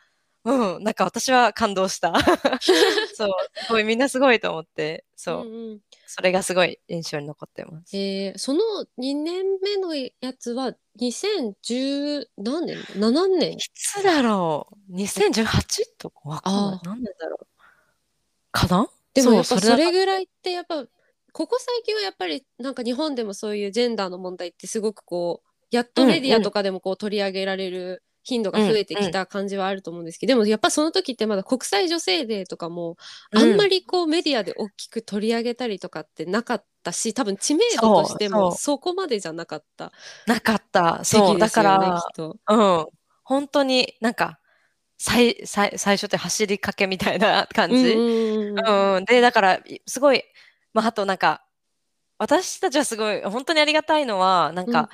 [0.49, 2.15] うん、なんか私は感動した。
[3.15, 3.31] そう、
[3.67, 7.95] すごいみんなすごいと思って、そう、んんそれがすごい印象に残ってます。
[7.95, 8.61] えーその
[8.99, 10.09] 2年目のや
[10.39, 13.53] つは2010何年 ?7 年？
[13.53, 16.81] いつだろう ?2018 とかわかんないあ。
[16.85, 17.47] 何年だろう
[18.51, 18.89] かな？
[19.13, 20.87] でもやっぱそれぐらいってやっぱ
[21.33, 32.97] ここ最近はやっぱりなんか日本でもそういうジェンダーの問題ってすごくこうやっとメディアとかでもこう取り上げられる頻度が増えてきた感じはあると思うんですけど、でもやっぱその時ってまだ国際女性デーとかも
[33.35, 39.93] あんまりこうメディアで大きく取り上げたりとかってなかったし多分知名度としてもそこまでじゃなかった
[40.27, 40.99] なかった。
[40.99, 42.03] 時そう、だから。
[42.19, 42.87] うん。
[43.25, 44.39] 本当になんか、
[44.99, 47.77] 最、最、最初って走りかけみたいな感じ？
[47.95, 50.25] うんうんうんうん、で、だから、すごい、
[50.75, 51.45] まあ、あとなんか、
[52.19, 54.89] 私たちはすごい、本当にありがたいのは、なんか、うん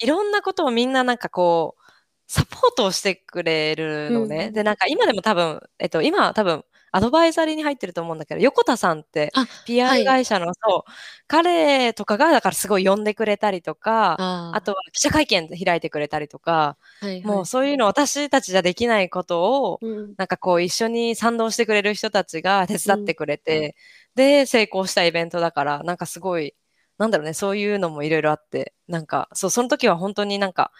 [0.00, 1.87] いろんなことをみんななんかこう、
[2.28, 4.48] サポートをしてくれるのね。
[4.48, 4.52] うん。
[4.52, 6.62] で、なんか今でも多分、えっと、今は多分、
[6.92, 9.30] アドバイザリーに入ってると思うんだけど、横田さんって、
[9.66, 10.04] PR い。
[10.04, 10.90] 会社の、そう、
[11.26, 17.22] 彼とかが、だからすごい呼んでくれたりとか、ああとは記者会見開いてくれたりとか、はいはい。
[17.24, 20.14] もうそういうの私たちじゃできないことを、うん。
[20.18, 23.74] なんかこう一緒に賛同してくれる人たちが手伝ってくれて、
[24.14, 26.54] で、成功したイベントだから、なんかすごい、
[26.98, 30.72] なんだろうね、そういうのもいろいろあって、なんか、そう、その時は本当になんか、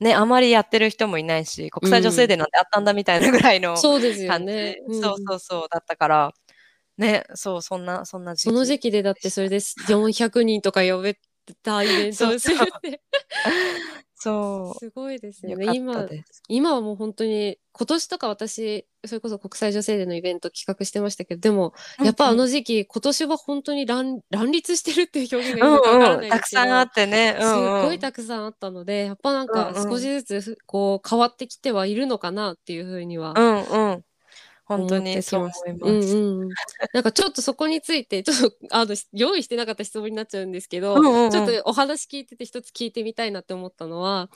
[0.00, 4.76] ね、あまりやってる人もいないし、国際女性デーなんてあったんだみたいなぐらいのそうですよ感じ、ね。
[4.86, 5.00] うん。
[5.00, 6.32] そうそうそう、だったから、
[6.98, 8.50] ね、そう、そんな、そんな時期。
[8.50, 11.18] その時期でだってそれです400人とか呼べ
[11.62, 13.00] たイベントをするって
[14.18, 15.68] そすごいですう、よね。
[15.74, 16.08] 今。
[16.48, 29.90] 今はもう本当に今年とか私それこそ国際女性デーのイベント企画してましたけどでもやっぱあの時期、今年は本当に乱乱立してるっていう表現がいいのかわからうんうん、ないですけど、たくさんあってね、うんうん、すっごいたくさんあったのでやっぱなんかうんうん。
[29.90, 34.02] 少しずつこう変わってきてはいるのかなっていうふうにはうんうん。
[34.66, 35.82] 本当にそう思いすます。
[35.82, 36.42] うんうん。
[36.42, 36.48] うん、
[36.92, 41.30] なんかちょっとそこについてちょっとあの用意してなかった質問になっちゃうんですけど、うんうんうん。
[41.30, 44.28] ちょっとお話聞いてて一つ聞いてみたいなって思ったのは、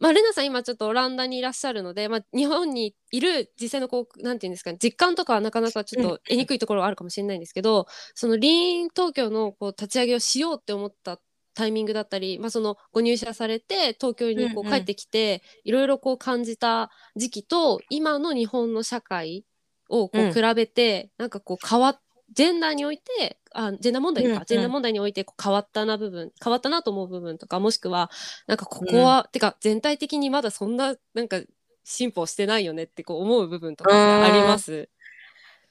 [0.00, 11.20] まあ、レナさん今ちょっとオランダにいらっしゃるので、まあ、日本にいる実際のこうなんていうんですかね実感とかはなかなかちょっと得にくいところはあるかもしれないんですけど、そのリーン東京のこう立ち上げをしようって思った
[11.54, 19.46] タイミングだったり、まあ、そのご入社されて東京にこう帰ってきて、いろいろこう感じた時期と今の日本の社会
[19.88, 20.28] をこうん。
[20.30, 22.00] う比べて、なんかこう変わっ
[22.32, 24.44] ジェンダーにおいてあジェンダー問題か、うんうん。
[24.46, 28.10] ジェンダー問題においてこう変わったな部分変わったなと思う部分とかもしくは
[28.46, 31.40] なんかここは、てか全体的にまだそんななんか
[31.84, 34.88] 進歩してないよねってこう思う部分とかあります？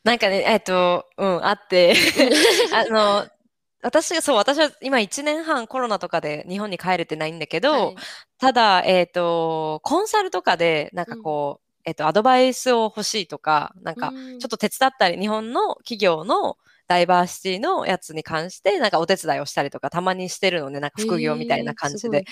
[0.04, 1.95] なんかね、えっと、うん、あって、
[2.73, 3.28] あの、
[3.82, 7.95] 私が、そう、私は今1年半コロナとかで日本に帰れてないんだけど、はい。
[8.39, 14.39] ただ、えっと、コンサルとかで、なんかこう、えっと、アドバイスを欲しいとか、なんか、うん。
[14.39, 22.17] ちょっと手伝ったり、日本の企業のダイバーシティのやつに関して、なんかお手伝いをしたりとか、たまにしてるのね、なんか副業みたいな感じで。
[22.17, 22.24] へー。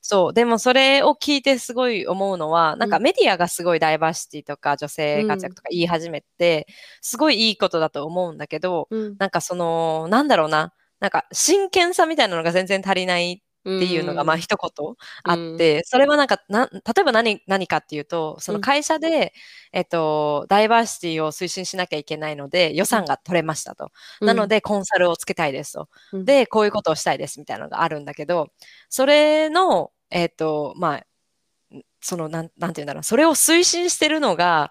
[0.00, 0.32] そう。
[0.34, 3.02] でもそれを聞いてすごい思うのは、なんかうん。
[3.02, 6.66] メディアがすごいダイバーシティとか女性活躍とか言い始めて、
[7.00, 9.16] すごいいいことだと思うんだけど、うん。
[9.18, 14.94] なんかその、なんだろうな、なんか真剣さみたいなのが全然足りないっていうのが、まあ一言
[15.24, 19.32] あって、それはなんか、な例えば何、何かっていうと、その会社で、
[19.72, 23.90] えっと、ダイバーシティを推進しなきゃいけないので、予算が取れましたと。
[24.20, 25.88] なの、で、コンサルをつけたいですと。
[26.12, 28.48] うん、で、こういうことをしたいですみたいなのがあるんだけど、
[28.88, 31.06] それの、えっ、と、まあ、
[32.00, 34.70] その、なん、なんていうんだろう、それを推進してるのが、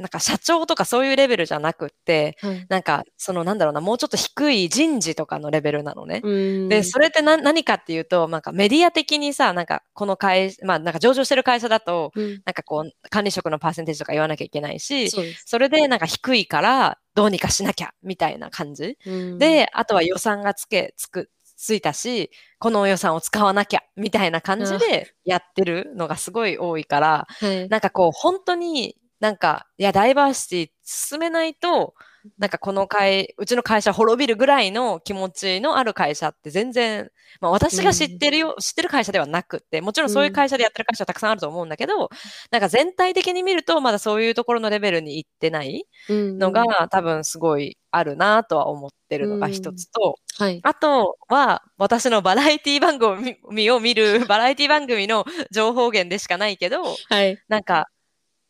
[0.00, 2.66] なんか社長とかそういうレベルじゃなくって、はい。
[2.70, 6.22] なんか、その、なんだろうな、もうちょっと低い人事とかのレベルなのね。
[6.24, 6.30] う
[6.66, 6.68] ん。
[6.70, 12.42] で、それって何何かっていうと、なんかメディア的にさ、なんかこの会、まあなんか上場してる会社だと、うん。
[12.46, 18.96] なんかこう、管理職のパーセンテージとか言わなきゃいけないし、そそれでなんか低いからどうにかしなきゃ、みたいな感じ。
[19.04, 19.38] うん。
[19.38, 27.68] で、あとは予算がつけ、つく、ついたし、この予算を使わなきゃ、みたいな感じでやってるのがすごい多いから、はい。
[27.68, 31.94] なんかこう、本当になんか、いや、ダイバーシティ進めないと、
[32.38, 42.10] なんかこの会、うちの会社滅びるぐらいの気持ちのある会社って全然、まあ私が知ってるよ、知ってる会社ではなくって、もちろんそういう会社でやってる会社はたくさんあると思うんだけど、
[42.50, 50.60] なんか全体的に見るとまだそういうところのレベルに行ってないのが、多分すごいあるなとは思ってるのが一つと、はい。
[50.62, 57.38] あとは私のバラエティ番組を 見るバラエティ番組の情報源でしかないけど、はい。
[57.48, 57.88] なんか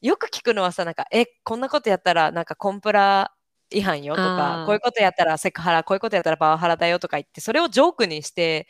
[0.02, 3.32] よく聞くのはさ、なんか、え、こんなことやったらなんかコンプラ
[3.70, 8.66] 違反よとあかー、こういうことやったらセクハラ、こういうことやったらパワハラだよとか言って、それをジョークにして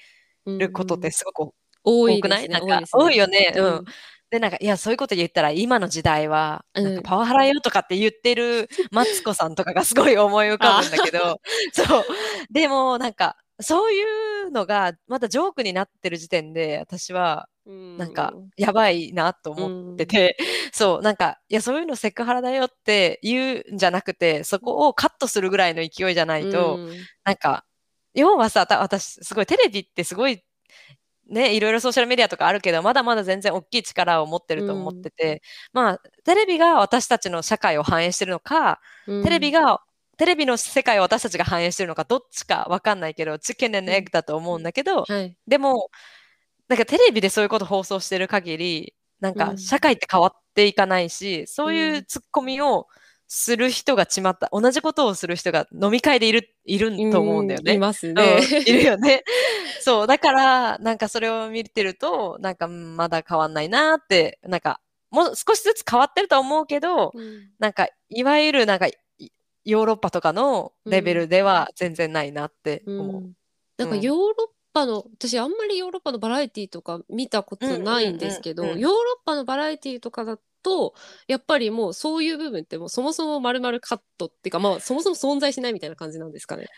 [0.46, 3.52] ることってすごく多くない、ですねなんか多いよね。
[3.56, 3.74] ううん。
[3.76, 3.84] ん。
[4.30, 6.84] で、なんか、いや、そういうこと言ったら、今の時代は、うん。
[6.84, 11.40] なんかパワハラよとかって言ってるマツコさんとかがすごい思い浮かぶんだけど、
[11.72, 12.04] そう。
[12.50, 14.03] でも、なんか、そうい
[14.44, 20.37] うのが、まだジョークになってる時点で、私は、なんか、やばいなと思ってて、
[20.73, 26.90] そう、なんか、いや、そういうのセクハラだよって言うんじゃなくて、そこをカットするぐらいの勢いじゃないと、うん。
[27.25, 27.64] なんか、
[28.14, 30.42] 要はさ、た私、すごいテレビってすごい、
[31.29, 35.42] ね、いろいろソーシャルメディアとかあるけど、まだまだ全然大きい力を持ってると思ってて、
[35.73, 39.25] まあ、テレビが私たちの社会を反映してるのか、うん。
[39.25, 39.81] テレビが、
[40.20, 45.35] テレビの世界を私たちが反映してるのか、どっちかわかんないけど、チキンエッグだと思うんだけど、はい。
[45.46, 45.88] でも、
[46.68, 52.87] なんかテレビでそういうこと放送してる限り、なんうんか社会って変わっていかないし、そういううんツッコミを
[53.28, 57.72] する人がちまった、同じことをする人が飲み会でいる、いると思うんだよね。
[57.72, 58.40] いますね。
[58.42, 59.24] うんいるよね。
[59.80, 60.06] そう。
[60.06, 68.92] だから、なんかそれを見てると、なんかうんまだ変わんないなって、なんか、もう少しずつ変わってるとは思うけど、うんなんか、いわゆるなんか、い
[69.70, 73.06] ヨーロッパとかのレベルでは全然ないなって思う。
[73.18, 73.33] うん
[73.78, 74.00] なんかうん。
[74.02, 78.83] ヨーロッパの、私あんまりヨーロッパのバラエティとか見たことないんですけど、うんうんうんうん。
[78.83, 80.94] ヨーロッパのバラエティとかだと、
[81.26, 86.68] やっぱりもうそういう部分ってもうそもそも丸々カットっていうか、まあそもそも存在しないみたいな感じなんですかね。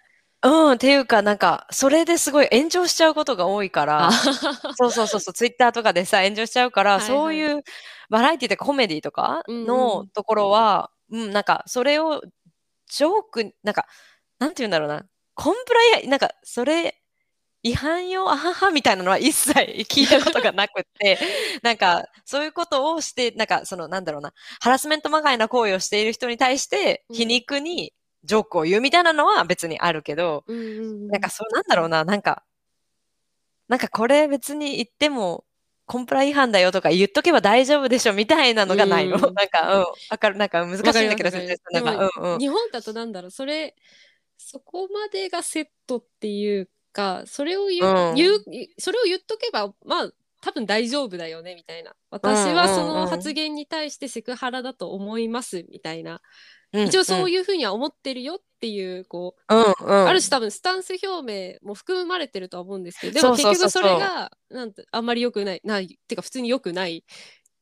[0.44, 7.08] うん、っていうか、なんか、それですごい炎上しちゃうことが多いから、そうそうそうそう、ツイッターとかでさ、炎上しちゃうから、はいはい。
[7.08, 7.62] そういう
[8.10, 12.22] バラエティとかコメディとかうんうんのところは、うん、なんか、それを、
[12.96, 13.86] ジョーク、なんか、
[14.38, 16.96] なんて言うんだろうな、コンプライア、なんか、それ、
[17.64, 19.52] 違反よ、あはは、みたいなのは一切
[19.90, 21.18] 聞いたことがなくって、
[21.62, 27.16] なんか、そういうことをして、なんか、その、なんだろうな、ハラスメントまがいな行為をしている人に対して、うん。
[27.16, 31.08] 皮肉にジョークを言うみたいなのは別にあるけど、うんうんうん。
[31.08, 32.44] なんかそうなんだろうな、なんか、
[33.68, 35.44] なんかこれ別に言っても
[35.86, 39.16] コンプラ違反だよとか言っとけば大丈夫でしょみたいなのがないの。
[39.16, 41.92] うんなんか、うん、わかる、なんか難しいんだけど説明するのが。
[41.92, 42.38] でもうんうん。
[42.38, 43.74] 日本だとなんだろう、それ、
[44.38, 48.44] そこまでがセットっていうか、それを言う、うん言う
[48.78, 51.94] それを言っとけば、まあ、多分大丈夫だよね、みたいな。
[52.10, 56.20] 私はその発言に対してセクハラだと思います、みたいな。
[56.72, 59.62] 一応そういいうふうには思ってるよっていう、こう、うん。
[59.62, 60.08] うんうん。
[60.08, 67.04] ある種多分スタンス表明も含まれてるとは思うんですけど、でも結局それが、なんて、あんまり良くない、ない、っていうか普通に良くない、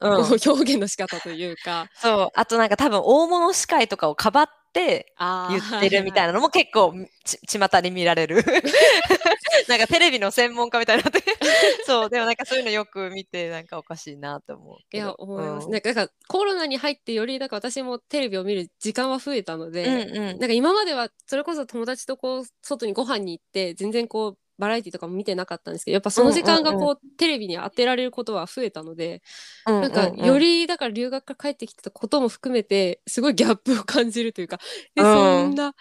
[0.01, 0.13] うん
[0.47, 2.29] 表現の仕方というか、そう。
[2.35, 6.29] あとなんか多分大物司会とかをかばってあ言ってるみたいな。
[6.29, 8.37] なのも結構 ち、巷に見られる。
[9.69, 11.23] なんかテレビの専門家みたいになって。
[11.87, 12.11] そう。
[12.11, 15.15] でもなんかそういうのよく見て、なんかおかしいなって思ういや。
[15.15, 20.27] 思います、うんなんかなんかコロナに入ってよりなんか私もテレビを見る時間は増えたので、うんうん。
[20.27, 29.23] なんか今まではそれこそ友達とこう外にご飯に行って全然こうバラエティとかも見てなかったんですけどやっぱその時間がうんうんこう、テレビに当てられることは増えたので、
[29.67, 34.59] ななんかよりだから留学から帰ってきてたことも含めてすごいギャップを感じるというか
[34.95, 35.07] で、うん。
[35.07, 35.75] そんな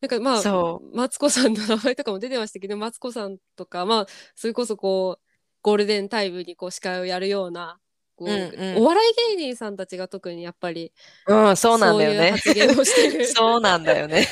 [0.00, 5.22] なんかまあそマツコさんの名前とかも出てましたけどマツコさんとかまあそれこそこう
[5.62, 7.80] ゴールデンタイムにこう司会をやるような
[8.18, 10.92] こう、うんうんお笑い芸人さんたちが特にやっぱり
[11.26, 12.36] うん、そうなんだよね。
[12.38, 14.26] そういう発言をしてる そうなんだよね。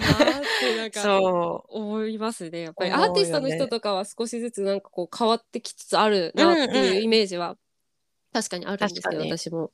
[0.00, 7.56] なってなんか そ思いますねやっぱりアーティストの人とかは少しずつなんかこう変わってきつつあるなってうんいううんイメージは
[8.32, 9.70] 確かにあるんですけど、確かに私も。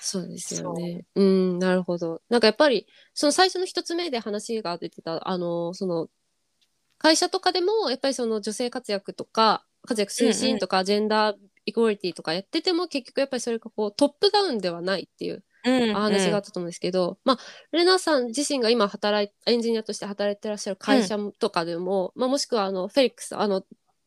[0.00, 1.04] そうですよね。
[1.14, 2.20] うん、なるほど。
[2.28, 6.08] なんかやっぱり、その最初の一つ目で話が出てた、あの、その、
[6.98, 15.70] 会社とかでも、やっぱりその女性活躍とか、活躍推進とか、ジェンダーイクオリティとかやってても、結局やっぱりそれがこうトップダウンではないっていうう。
[15.70, 17.38] うん、話があったと思うんですけど、まあ、
[17.70, 23.62] レナさん自身が今働い、エンジニアとして働いてらっしゃる会社とかでも、まあ、もしくはあの、フェリックス、あの、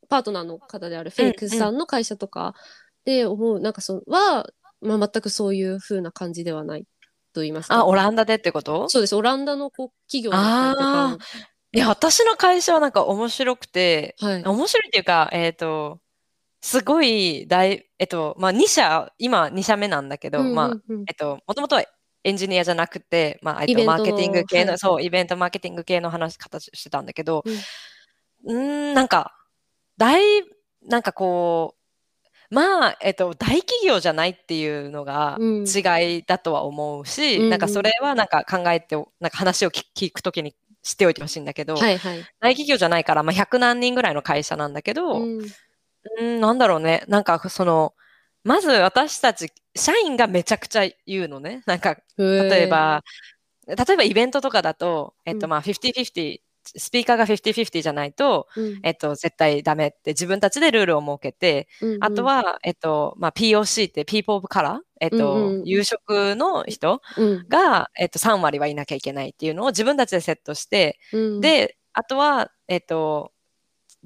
[0.09, 2.55] パートナーの方であるフェリックスさんの会社とか
[3.05, 4.49] で思う、なんかその、は、
[4.81, 6.85] まあ、全くそういう風な感じではない
[7.33, 7.75] と言いますか。
[7.75, 8.89] あ、オランダでってこと？
[8.89, 9.15] そうです。
[9.15, 11.25] オランダのこう企業だったりとか。
[11.71, 14.43] いや、私の会社はなんか面白くて、はい。
[14.43, 15.99] 面白いっていうか、えっ、と、
[16.65, 20.95] すごい大、えっと、まあ、2社、今2社目なんだけど、まあ、うんうん。
[21.01, 21.83] うんえっと、もともとは
[22.23, 24.77] エンジニアじゃなくて、まあ、えっと、マーケティング系の、はい。
[24.79, 27.43] そう、イベントマーケティング系の話、形してたんだけど、
[28.47, 28.93] うん。
[28.95, 29.35] なんか、
[29.97, 30.23] 大、
[30.81, 31.75] なんかこ
[32.51, 35.65] う、まあ、えっと、大企業じゃないっていうのがうん。
[35.65, 37.49] 違いだとは思うし、うんうん。
[37.51, 42.17] なんかそれはなんか考えてお、なんか話を聞聞くときに知っておいてほしいんだけど、はいはい。
[42.39, 45.47] 大企業じゃないから、まあ、100何人ぐらいの会社なんだけど、うん
[46.19, 47.03] うん、なんだろうね。
[47.07, 47.93] なんか、その、
[48.43, 51.63] まず私たち、社員がめちゃくちゃ言うのね。
[51.65, 53.03] なんか、例えば、
[53.67, 55.51] 例えばイベントとかだと、えっと、うん。
[55.51, 58.79] まあ、50-50、スピーカーが50-50じゃないと、うん。
[58.83, 67.47] えっと、絶対ダメって自分たちでルールを設けて、うんあとは、えっと、まあ、POC って People of Color、えっと、うんうん有色の人うん。
[67.49, 73.31] が、えっと、3割はいなきゃいけないっていうのを自分たちでセットして、うん、で、あとは、えっと、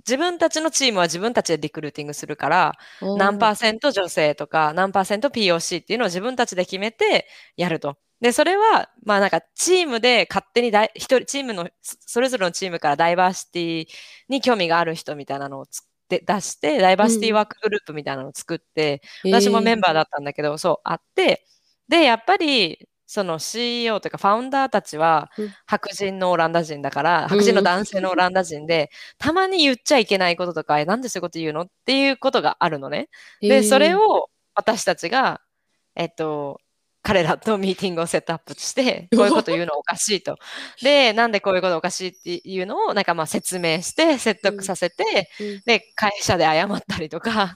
[0.07, 2.73] 自分たちのチームは自分たちでリクルーティングするから、
[3.15, 7.27] 何パーセント女性とか、何パーセント POC っていうのを自分たちで決めて
[7.57, 7.97] やると。
[8.21, 13.87] で、それは、まあなんかチームで勝手にだい一人、チームの、そそれぞれのチームからダイバーシティ
[14.27, 21.45] に興味がある人みたいなのをつで出して、ダイバーシティワークグループみたいなのを作って、私もメンバーだったんだけど、そう、あって、
[21.87, 25.53] で、やっぱり、その CEO というかファウンダーたちはうん。
[25.65, 33.09] 白人のオランダ人だから、白人の男性のオランダ人で、 たまに言っちゃいけないこととか、えなんでそういうこと言うのっていうことがあるのね。
[33.41, 35.41] で、それを、を私たちが、
[35.95, 36.61] えっと、
[37.01, 40.37] 彼らとミーティングをセットアップして、 こういうこと言うのおかしいと。
[40.83, 45.61] で、なんでこういうことおかしいっていうのを、なんかまあ説明して、説得させて、うん。
[45.65, 47.55] で、会社で謝ったりとか、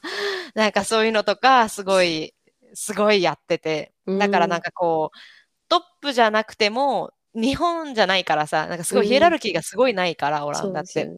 [0.56, 2.34] なんかそういうのとか、すごい、
[2.74, 5.43] すごいやってて、だからなんかこう、
[5.74, 11.10] トップじゃなくても、日本じゃないからさ、なんかすごいヒエラルキーがすごいないから、オランダって。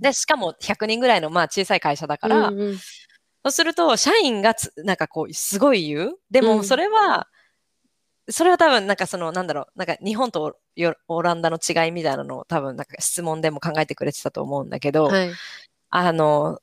[0.00, 2.76] でしかも100人ぐらいのまあ小さい会社だから、うんうん
[3.44, 6.14] そうすると、社員がつなんかこう、すごい言う。
[6.32, 7.28] でも、うんそれは、
[8.28, 15.30] それは多分、なんかその、なんだろう、なんか日本とよオランダの違いみたいなのを多分、なんか質問でも考えてくれてたと思うんだけど、はい。
[15.90, 16.58] あの、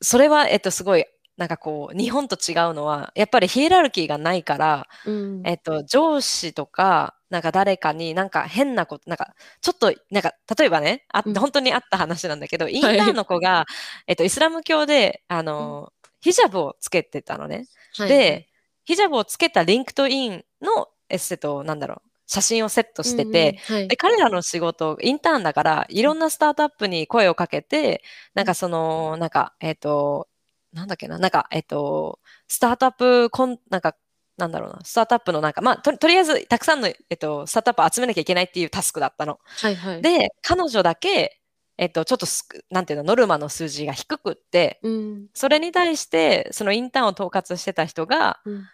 [0.00, 1.04] それは、えっと、すごい、
[1.36, 5.42] なんかこう、日本と違うのは、やっぱりヒエラルキーがないから、うん。
[5.46, 11.34] えっと、上司とか、なんか誰かになんか変なこと、なんか、ちょっと、なんか、例えばね、あうん。
[11.34, 13.66] 本当にあった話なんだけど、インターンの子が、
[14.06, 17.66] えっと、イスラム教で、あの、ヒジャブをつけてたのね。
[17.96, 18.08] はい。
[18.08, 18.48] で、
[18.84, 23.80] ヒジャブをつけた LinkedInの、えっと、なんだろう、写真をセットしてて、、うんうん。
[23.80, 23.88] はい。
[23.88, 28.02] で、彼らの仕事、インターンだから、いろんなスタートアップに声をかけて、
[28.34, 30.28] なんかその、なんか、えっ、と、
[30.72, 33.96] なんだっけな、なんか、えっ、と、スタートアップコン、なんか、
[34.36, 39.38] なんだろうな、スタートアップのなんか、まあ、ととりあえず、たくさんの、えっ、と、スタートアップを集めなきゃいけないっていうタスクだったの。
[39.44, 40.02] はいはい。
[40.02, 41.40] で、彼女だけ、
[41.76, 48.64] えっ、と、ちょっとすく、なんていうの、ノルマの数字が低くって、うんそれに対して、そのインターンを統括してた人が、うん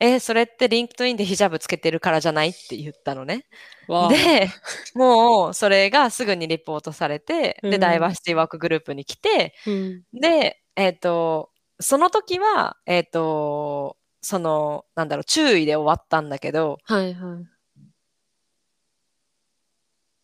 [0.00, 3.46] えーそれって LinkedIn でヒジャブつけてるからじゃないって言ったのね。
[4.10, 4.48] で、
[4.94, 11.50] もうそれがすぐにリポートされて、で、うんダイバーシティワークグループに来て、うんで、えっ、と、
[11.80, 17.52] その時は、えっ、と、その、なんだろう、注意で終わったんだけど、はいはい。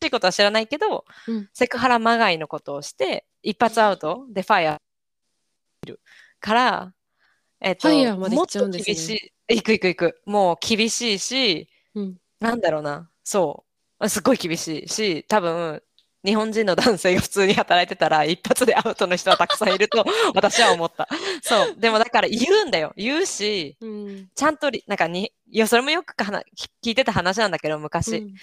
[0.01, 4.79] しいことは知らないけど、うんセクハラまがいのことをして、一発アウトでファイヤー
[5.87, 6.01] る
[6.41, 6.95] から、
[7.61, 9.55] えっ、と、ファイヤーまで行もっと厳しい。
[9.57, 10.23] 行く行く行く。
[10.27, 13.65] もう厳しいし、うんなんだろうな、そ
[14.01, 14.09] う。
[14.09, 15.83] すっごい厳しいし、多分、
[16.25, 20.05] 日本人の男性が普通に働いてたら、一発でアウトの人はたくさんいると
[20.35, 21.09] 私は思った。
[21.43, 21.77] そう。
[21.79, 22.93] でもだから言うんだよ。
[22.97, 26.43] 言うし、うんちゃんとり、なんかに、いや、それもよくかな
[26.83, 28.17] 聞いてた話なんだけど、昔。
[28.19, 28.35] うん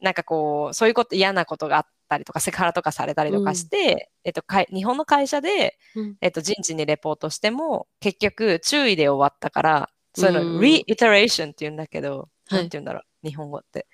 [0.00, 13.86] なんかこう、そういうこと、嫌なことがあったりとか、セクハラとかされたりとかして、えっと、かい日本の会社で、うんえっと、人事にレポートしても、結局、注意で終わったから、そういうの、うん reiteration って言うんだけど、はいなんて言うんだろう、日本語って。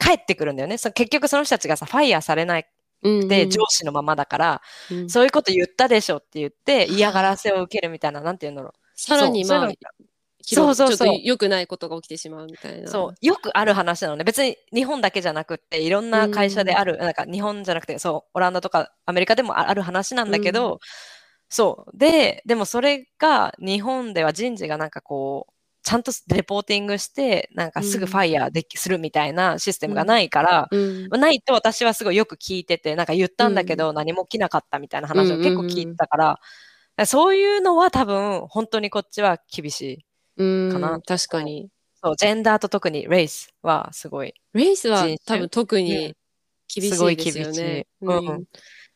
[0.00, 0.78] 帰ってくるんだよね。
[0.78, 2.66] そ結局その人たちがさ、ファイヤーされない
[3.02, 9.72] うんで、上司のままだから、うんそういうこと言ったでしょって言って、嫌がらせを受けるみたいな、なんて言うんだろさらにまあ
[10.42, 12.84] そうそうそう良くないことが起きてしまうみたいな。
[12.84, 12.88] う。
[12.88, 14.24] そう、よくある話なのね。
[14.24, 20.80] 別に日本だけじゃなくって、いろんな会社である、なんか日本じゃなくて、そう、オランダとかアメリカでもあある話なんだけど、
[21.48, 21.96] そう。
[21.96, 25.52] で、でもそれが日本では人事がなんかこう、
[25.82, 31.08] ちゃんとレポーティングして、なんかすぐファイヤーでき、するみたいなシステムがないから、うん。
[31.20, 36.16] ないと私はすごいよく聞いてて、なんか言ったんだけど、何も起きなかったみたいな話を結構聞いてたか
[36.98, 40.06] ら、そういうのは多分本当にこっちは厳しい。
[40.36, 41.70] うんかな確かに。
[42.02, 46.00] そう、ジェンダーと特にレイスはすごい、レイスは多分特うん。
[46.06, 46.16] に
[46.74, 47.82] 厳しすごいいですよ厳しい。
[47.82, 47.86] ね。
[48.02, 48.44] うん。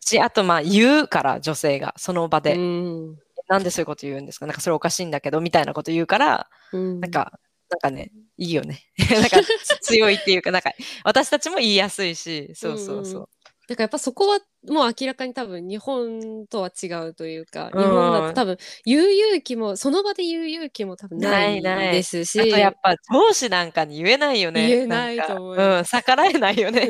[0.00, 4.46] し、あとまあ言うから女性がその場で、うんなんでそういうこと言うんですか？
[4.46, 7.32] なんかそれおかしいんだけど、みたいなこと言うから、うんなんか、
[7.70, 8.80] なんかね、いいよね。
[9.10, 10.72] なんかつ強いっていうか、なんか
[11.04, 13.28] 私たちも言いやすいし、そうそうそう。
[13.66, 17.82] だからやっぱそこはもう明らかに多分日本とは違うというか、うん。
[17.82, 21.92] 日本だと多分言う勇気もその場で言う勇気も多分ないないない。
[21.92, 24.68] ですし、あとやっぱ上司なんかに言えないよね。
[24.68, 25.80] 言えないと思う。
[25.80, 26.82] ん、逆らえないよね。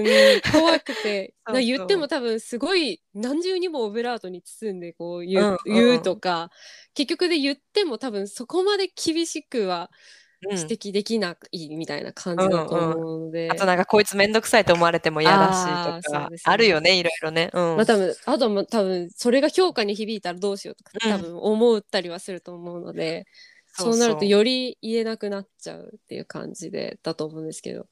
[0.44, 1.34] うん怖くて。
[1.46, 1.60] そうそう。
[1.60, 6.50] な言っても多分すごい何重にもオブラートに包んでこう言う,、うんうん言うとか
[6.94, 17.50] 結局で言っても多分そこまで厳しくはうん指摘できないみたいな感じだと思うので、あとなんかこいつめんどくさいと思われても嫌だしとかあるよね、いろいろね。
[17.52, 17.76] うん。
[17.76, 21.12] まあ多分あとも多分それが評価に響いたらどうしようとかうん。
[21.12, 23.26] 多分思ったりはすると思うので、
[23.72, 27.86] そうなるとより言えなくなっちゃうっていう感じでだと思うんですけど。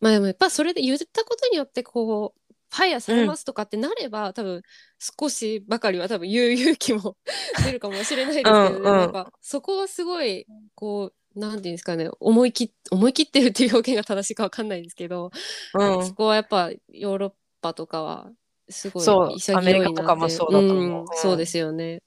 [0.00, 4.62] まあでもやっぱそれで言ったことによってこうファイヤーされますとかってなれば、多分
[4.98, 7.18] 少しばかりは多分言う勇気も
[7.66, 8.82] 出るかもしれないですけど、うんうん。
[8.82, 15.30] でもやっぱそこはすごいこうなんていうんですかね思い切っ思い切ってるっていう表現が正しいかわかんないですけど、
[15.74, 18.30] うんそこはやっぱヨーロッパとかは
[18.68, 22.02] すごいそう潔いなってアメリカとかもそうだと思うんそうですよね。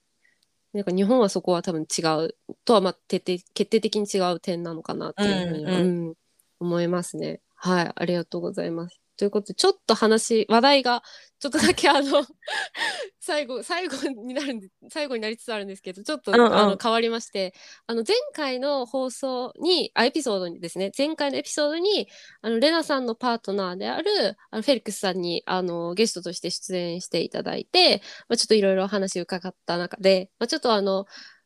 [0.73, 6.13] なんか日本はそこは多分違うとはまあ徹底決定的に違う点なのかなっていうふうには、うんうん
[6.59, 7.41] 思いますね。
[7.55, 8.99] はい、ありがとうございます。
[9.17, 11.03] ということでちょっと話話題が
[11.45, 12.25] ちょっとだけあの
[13.21, 16.57] 最後最後になるんで最後になりつつあるんですけどちょっと、うんうん。
[16.57, 17.53] あの変わりまして
[17.85, 22.07] あの前回の放送にあエピソードにですね前回のエピソードに
[22.41, 31.05] あのレナさんのパートナーであるあのフェリックスさんにあのゲストとして出演していただいて、まあ、ちょっといろいろお話伺った中で、まあ、ちょっとあの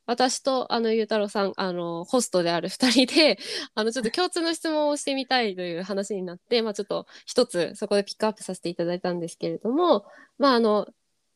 [0.10, 3.38] 私とあのゆうたろうさんあのホストである2人で
[3.76, 10.06] あのちょっと共通の質問をしてみたいという話になって、まあ、ちょっと一つそこでピックアップさせていただいたんですけれども、
[10.40, 10.88] まあ、あの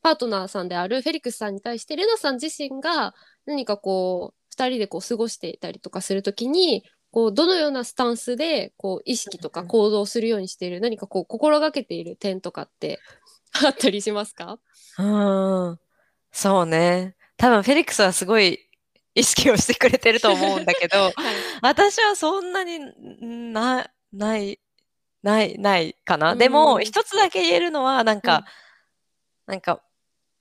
[0.02, 3.14] パートナーさんであるフェリックスさんに対してレナさん自身が
[3.46, 13.00] 何かこう2人でこう過ごしていたりとかするときにこうどのようなスタンスでこう意識とか行動するようにしている何かこう心がけている点とかって
[13.64, 14.58] あったりしますか？
[14.98, 15.04] う
[15.74, 15.80] ん。
[16.32, 17.16] そうね。
[17.44, 18.58] 多分フェリックスはすごい
[19.16, 21.14] 意識をしてくれてると思うんだけど、はい。
[21.62, 24.62] 私はそんなにんな、ない、
[25.22, 26.32] ない、ないかな。
[26.32, 26.38] うん。
[26.38, 28.46] でも、一つだけ言えるのは、なんか、
[29.46, 29.82] なんか、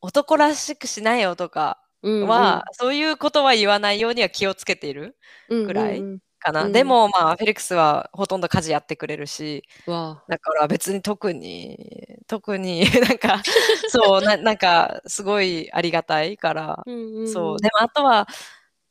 [0.01, 5.17] 男らしくしないよとかうんは、そういうことは言わないようには気をつけている
[5.49, 6.07] うんぐらいうん。
[6.07, 6.65] うんかな。
[6.65, 13.43] うんでも、まあ、フェリックスはほとんど家事やってくれるし、わだから別に特に、特に なんか、
[13.89, 17.59] そう、ななんか、すごいありがたいから、あ、うんうんそう。
[17.59, 18.27] でもあとは、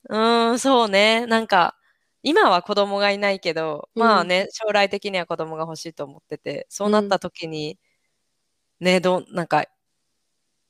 [0.09, 1.25] うーん、そうね。
[1.27, 1.75] なんか、
[2.23, 7.79] 今は子供がいないけど、うんまあね、将来的には子供が欲しいと思ってて、そうなった時に、
[8.79, 9.65] ね、どう、なんか、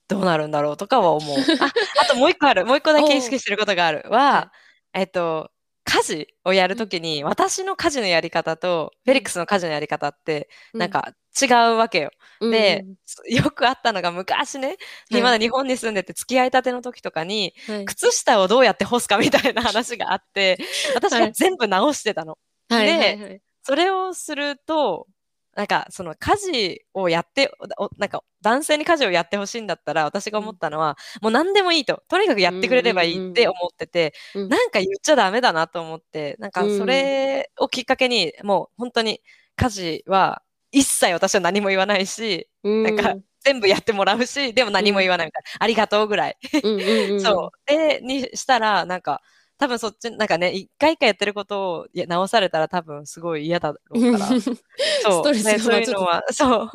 [0.08, 1.38] どうなるんだろうとかは思う。
[1.62, 1.72] あ、
[2.02, 2.66] あともう一個ある。
[2.66, 4.06] もう一個だけ意識してることがある。
[4.10, 4.52] は、
[4.94, 5.51] えっと、
[5.84, 12.12] 家事をやるときに、私の家事のやり方と、フェリックスの家事のやり方って、なんか違うわけよ。
[12.40, 12.52] うん。
[12.52, 12.86] で、
[13.30, 14.78] よくあったのが昔ね、
[15.10, 15.22] はい。
[15.22, 17.86] まだ日本に住んでて付き合いたての時とかに、はい。
[17.86, 20.60] 靴下をどうやって干すかみたいな話があって、
[20.96, 22.38] 私が全部直してたの。
[22.70, 23.42] はいではいはい。
[23.64, 25.08] それをすると、
[25.56, 32.04] なんかその家事をやって、おなんか男性に家事をやってほしいんだったら、私が思ったのは、もう何でもいいと。
[32.08, 39.22] とにかくやってくれればいいって思ってて、うんなんか言っちゃダメだなと思って、なんかそれをきっかけに、もう本当に
[39.58, 40.42] 家事は
[40.72, 45.64] 一切私は何も言わないし、うんなんか全部やってもらうし、でも何も言わないみたいな。
[45.64, 46.38] ありがとうぐらい。
[46.64, 47.70] うんうんうん そう。
[47.70, 49.22] で、にしたら、なんか、
[49.62, 54.26] 多分そっち、なんかね、一回一回やってることを直されたら多分すごい嫌だろうから。
[54.36, 54.44] そう。
[54.44, 56.70] ストレスがねそういうのは、 そう。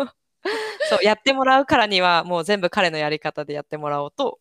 [0.88, 4.38] そう、やってもらうからには、もう全部彼のやり方でやってもらおうと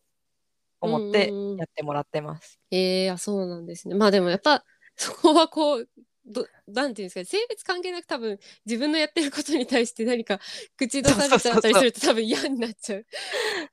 [0.80, 2.60] 思ってうんうんうんやってもらってます。
[2.70, 3.96] ええあそうなんですね。
[3.96, 5.88] まあでもやっぱそこはこう
[6.24, 10.38] どなんていうんですかね性別関係なく多分自分のやってることに対して何か
[10.76, 13.06] 口出されちゃったりすると多分嫌になっちゃう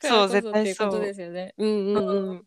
[0.02, 1.54] そう絶対っていうことそうですよね。
[1.58, 2.44] うんうんうん。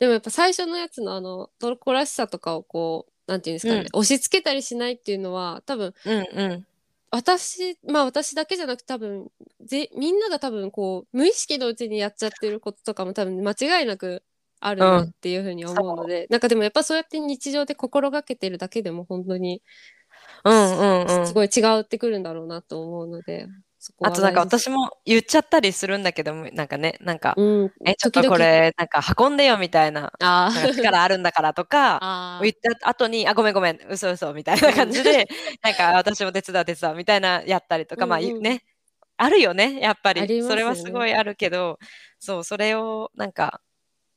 [0.00, 6.66] でもやっぱ最初のやつのあのトルコらしさとかをこうなんていうんですかね、うん押し付けたりしないっていうのは多分うんうん。
[7.12, 9.28] 私まあ私だけじゃなく多分
[9.64, 14.22] ぜみんなが多分こう無意識のうちにやっちゃってることとかも多分間違いなく
[14.60, 19.62] あるなっていうふうに思うので、なんかでもやっぱそうやって日常で心がけてるだけでも本当に
[20.44, 20.84] うんう
[21.14, 21.26] んうん。
[21.26, 23.48] すごい違ってくるんだろうなと思うので、
[24.02, 35.26] あとなんか私も言っちゃったりするんだけども、なんかね、なんか、うん、え、ちょっとこれ、なんか運んでよみたいな、あかー力あるんだからとか、 あ言った後に、あ、ごめんごめん、嘘嘘みたいな感じで、
[35.62, 38.24] なんか私も手伝う手伝うみたいなやったりとか、まあうん。
[38.26, 38.64] うんね、
[39.16, 40.26] あるよね、やっぱり。
[40.26, 40.42] ね。
[40.42, 41.78] それはすごいあるけど、
[42.18, 43.62] そう、それをなんか、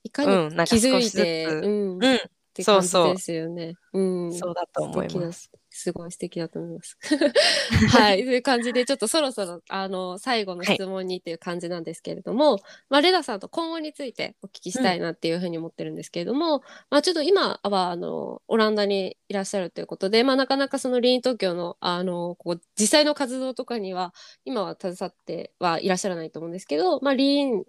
[0.04, 2.20] いかうんなんかに気づい少しずつて、うん、っうん、
[2.54, 3.76] て感じそうそうですよね。
[3.94, 5.50] うん、そうだと思います。
[5.76, 6.98] すごい素敵だと思います。
[7.98, 8.24] はい。
[8.24, 12.60] という感じで、ちょっとそろそろ、あの、最後の質問にっていう感じなんですけれども、
[12.90, 16.60] まあ、レナさんと今後についてお聞きしたいなっていうふうに思ってるんですけれども、
[16.92, 24.14] まあ、ちょっと今は、あの、オランダにいらっしゃるということで、まあ、なかなかそのリーン東京の、あの、こう、実際の活動とかには、
[24.46, 27.64] 今は携わってはいらっしゃらないと思うんですけど、まあ、リーン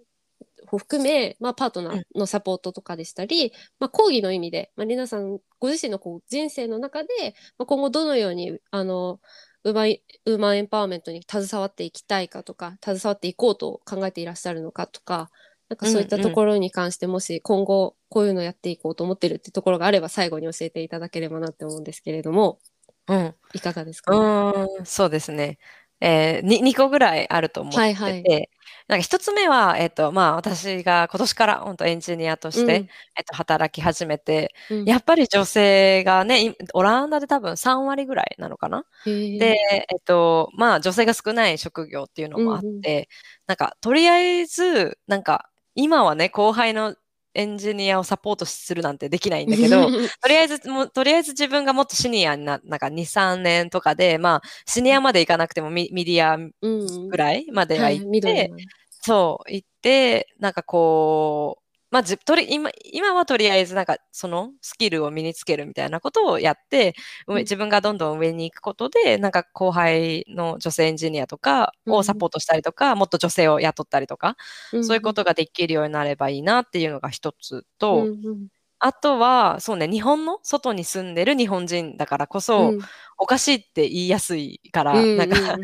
[0.71, 7.09] を含め、まあ、パートナーのサポートとかでしたり、まあ、講義の意味で、まあ、リナさんご自身のこう人生の中で、
[7.57, 9.19] まあ、今後どのようにあの
[9.63, 9.95] ウーマン
[10.25, 15.31] ウーマンエンパワーメントに携わっていきたいかとか携わっていこうと考えていらっしゃるのかとか
[15.69, 22.59] なんかそういったところに関してもし今後こういうのやっていこうと思ってるってところがあれば最後に教えていただければなって思うんですけれども
[23.07, 23.35] うん。
[23.53, 25.57] いかがですか、うーん、そうですね。
[26.01, 28.49] えー、に2個ぐらいあると思ってて、はいはい
[28.89, 32.87] なんか1つ目は、えっと、まあ、私が今年から本当エンジニアとして、うん。
[33.17, 34.85] えっと、働き始めて、うん。
[34.85, 38.85] やっぱり女性がね、いオランダで多分3割ぐらいなのかな？
[39.05, 39.57] で、
[39.91, 43.05] えっと、まあ、女性が少ない職業っていうのもあって、うんうん。
[43.47, 46.95] なんか、とりあえず、なんか、今はね、後輩の
[47.35, 57.09] エンジニアをサポートするなんてできないんだけど、 とりあえず、もうとりあえず自分がもっとシニアにな、なんか2、3年とかで、まあ、シニアまで行かなくてもミミディアうん。
[57.09, 58.57] ぐらいまでははい行って、緑の
[58.89, 61.64] そう、行って、なんかこう、
[61.95, 66.93] まあ、じとり今今はとりあえずなんかそのスキルを身につけるみたいなことをやって、
[67.25, 67.39] 上うん。
[67.43, 74.35] 自分がどんどん上に行くことでなんか後輩の女性エンジニアとかをサポートしたりとか、もっと女性を雇ったりとか、
[74.83, 78.47] そういうことができるようになればいいなっていうのが一つと、うんうん。
[78.79, 82.79] あとはそうね日本の外に住んでる日本人だからこそ、うん。
[83.17, 85.45] おかしいって言いやすいから、うんなんかうん。
[85.45, 85.53] う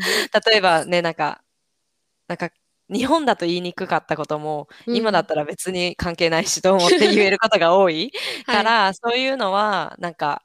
[0.50, 1.42] 例えばね、なんか、
[2.26, 2.48] なんか、
[2.90, 4.96] 日本だと言いにくかったことも、うん。
[4.96, 8.12] 今だったら別に関係ないしと思って言えることが多い。
[8.46, 10.42] から、そういうのは、なんか、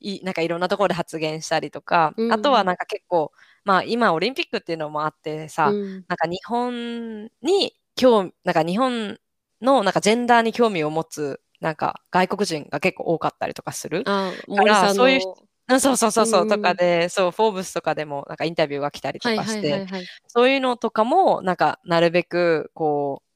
[0.00, 2.32] いなんかいろんなところで発言したりとか、うん。
[2.32, 3.32] あとはなんか結構、
[3.64, 6.04] まあ今オリンピックっていうのもあってさ、うん。
[6.08, 9.18] なんか日本に興味、なんか日本
[9.62, 14.02] のなんかジェンダーに興味を持つ、なんか外国人が結構多かったりとかする。
[14.06, 15.20] あ森さんのそういう
[15.68, 19.86] うんそうそうそうそう、うんとかで、そう、フォーブスとかでもなんかインタビューが来たりとはいかして、
[20.26, 23.28] そういうのとかも、なんか、なるべく、こう、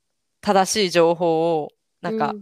[0.42, 1.70] 正しい情報を、
[2.02, 2.34] なんか、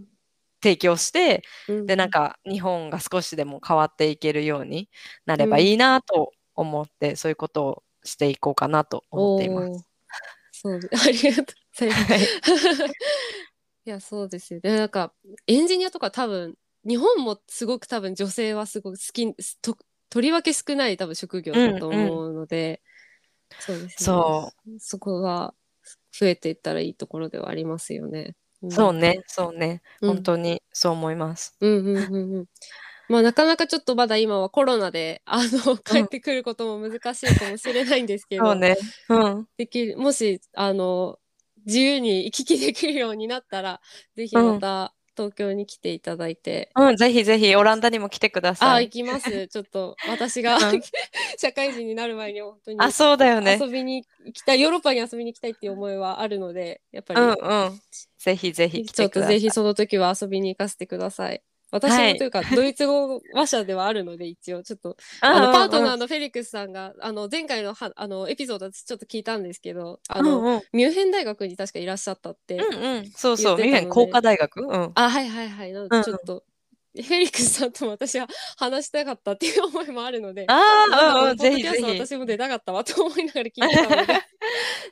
[0.61, 1.85] 提供して、うん。
[1.85, 4.89] で、なんか、日本が少しでも変わっていけるように
[5.25, 9.87] なればいいなと思って、そういうことをしていこうかなと思っています。
[10.51, 10.79] そう。
[10.79, 12.85] で ありがとうございます。
[12.85, 12.91] い。
[13.87, 14.59] や、そうですよ。
[14.61, 14.77] ね。
[14.77, 15.13] なんか、
[15.47, 16.55] エンジニアとか多分、
[16.87, 19.77] 日本もすごく多分女性はすごく好き、と
[20.09, 22.81] とりわけ少ない多分職業だと思うので、
[23.59, 24.49] そうですね。。
[24.79, 25.53] そこが
[26.17, 28.35] 増えていったらいいところではありますよね。
[28.65, 29.81] んそうね、そうね。
[30.01, 31.55] うん本当にそう思います。
[31.59, 32.45] うんうんうんうん。
[33.09, 38.77] まあなかなかちょっとまだ今はコロナであの帰ってくることも難しいかもしれないんですけど、そうね。
[39.09, 39.47] うん。
[39.57, 41.19] できるもしあの
[41.65, 43.81] 自由に行き来できるようになったら
[44.15, 48.85] ぜひまた東京に来ていただいて、うん、ぜひぜひ、オランダにも来てくだあさい。
[48.85, 50.81] 行きますちょっと私が、うん
[51.37, 53.57] 社会人になる前に本当にあ、そうだよね。
[53.59, 57.33] 遊びに行きたいヨーロッパに遊びに行きたいっていう思いはあるのでやっぱり、うんう
[57.69, 57.81] ん。
[58.19, 59.39] ぜひぜひ来ちょってとください。
[59.39, 61.41] ぜひその時は遊びに行かせてください。
[61.71, 73.11] 私はいもというか、 ドイツ語話者ではあるので一応ちょっとうんあのパートナーーのフェリックスさんがあの前回のはあのエピソード私ちょっと聞いたんですけどあの、うんうんミュンヘン大学に確かいらっしゃったって、うんうん。
[73.11, 74.61] そうそう、ミュンヘン工科大学。
[74.61, 74.91] うん。
[74.95, 76.43] あはいはいはいなのうんでちょっと、
[76.95, 81.83] フェリックスさんとも私は話したかったっていう思いもあるのでああ、ぜひぜひ。
[81.83, 84.21] 私も出たかったわと思いながら聞いてたので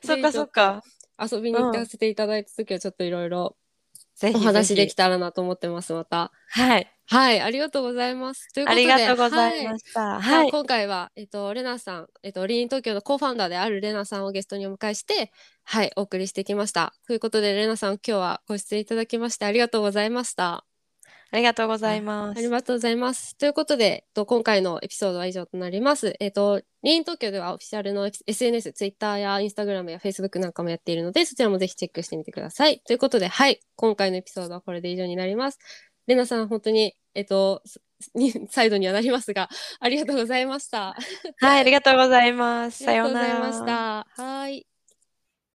[0.04, 0.82] そっかそっか。
[1.18, 3.56] 遊びに行かせていただいた時はちょっといろいろ
[4.16, 4.36] ぜひ。
[4.36, 6.92] お話できたらなと思ってますまたはい。
[7.08, 10.20] はいありがとうございますというこあとでりがとうございはました。
[10.20, 10.50] は、はいい。
[10.50, 15.30] 今回は、えっと、レナさん、えっと、リーン東京のコーファウンダーであるレナさんをゲストにお迎えして、
[15.64, 16.94] はい、お送りしてきました。
[17.06, 20.75] ということで、レナさん、今日はご出演いただきましてありがとうございました。
[21.30, 22.38] ありがとうございます。
[22.38, 23.36] ありがとうございます。
[23.36, 26.14] ということで、えっと、今回のエピソードは以上となります。
[26.20, 32.80] えっと、リーン東京ではオフィシャルの SNS、Twitter や Instagram や Facebook なんかもやっているので、そちらもぜひチェックしてみてください。
[32.86, 35.58] ということで、はい、今回のエピソードはこれで以上になります。
[36.06, 37.80] レナさん、本当に、えっと、す
[38.14, 39.48] に再度にはなりますが、
[39.80, 40.94] ありがとうございました。
[41.40, 42.84] はい、ありがとうございます。
[42.84, 44.04] さようなありがとうございら。
[44.04, 44.22] ました。
[44.22, 44.75] はい。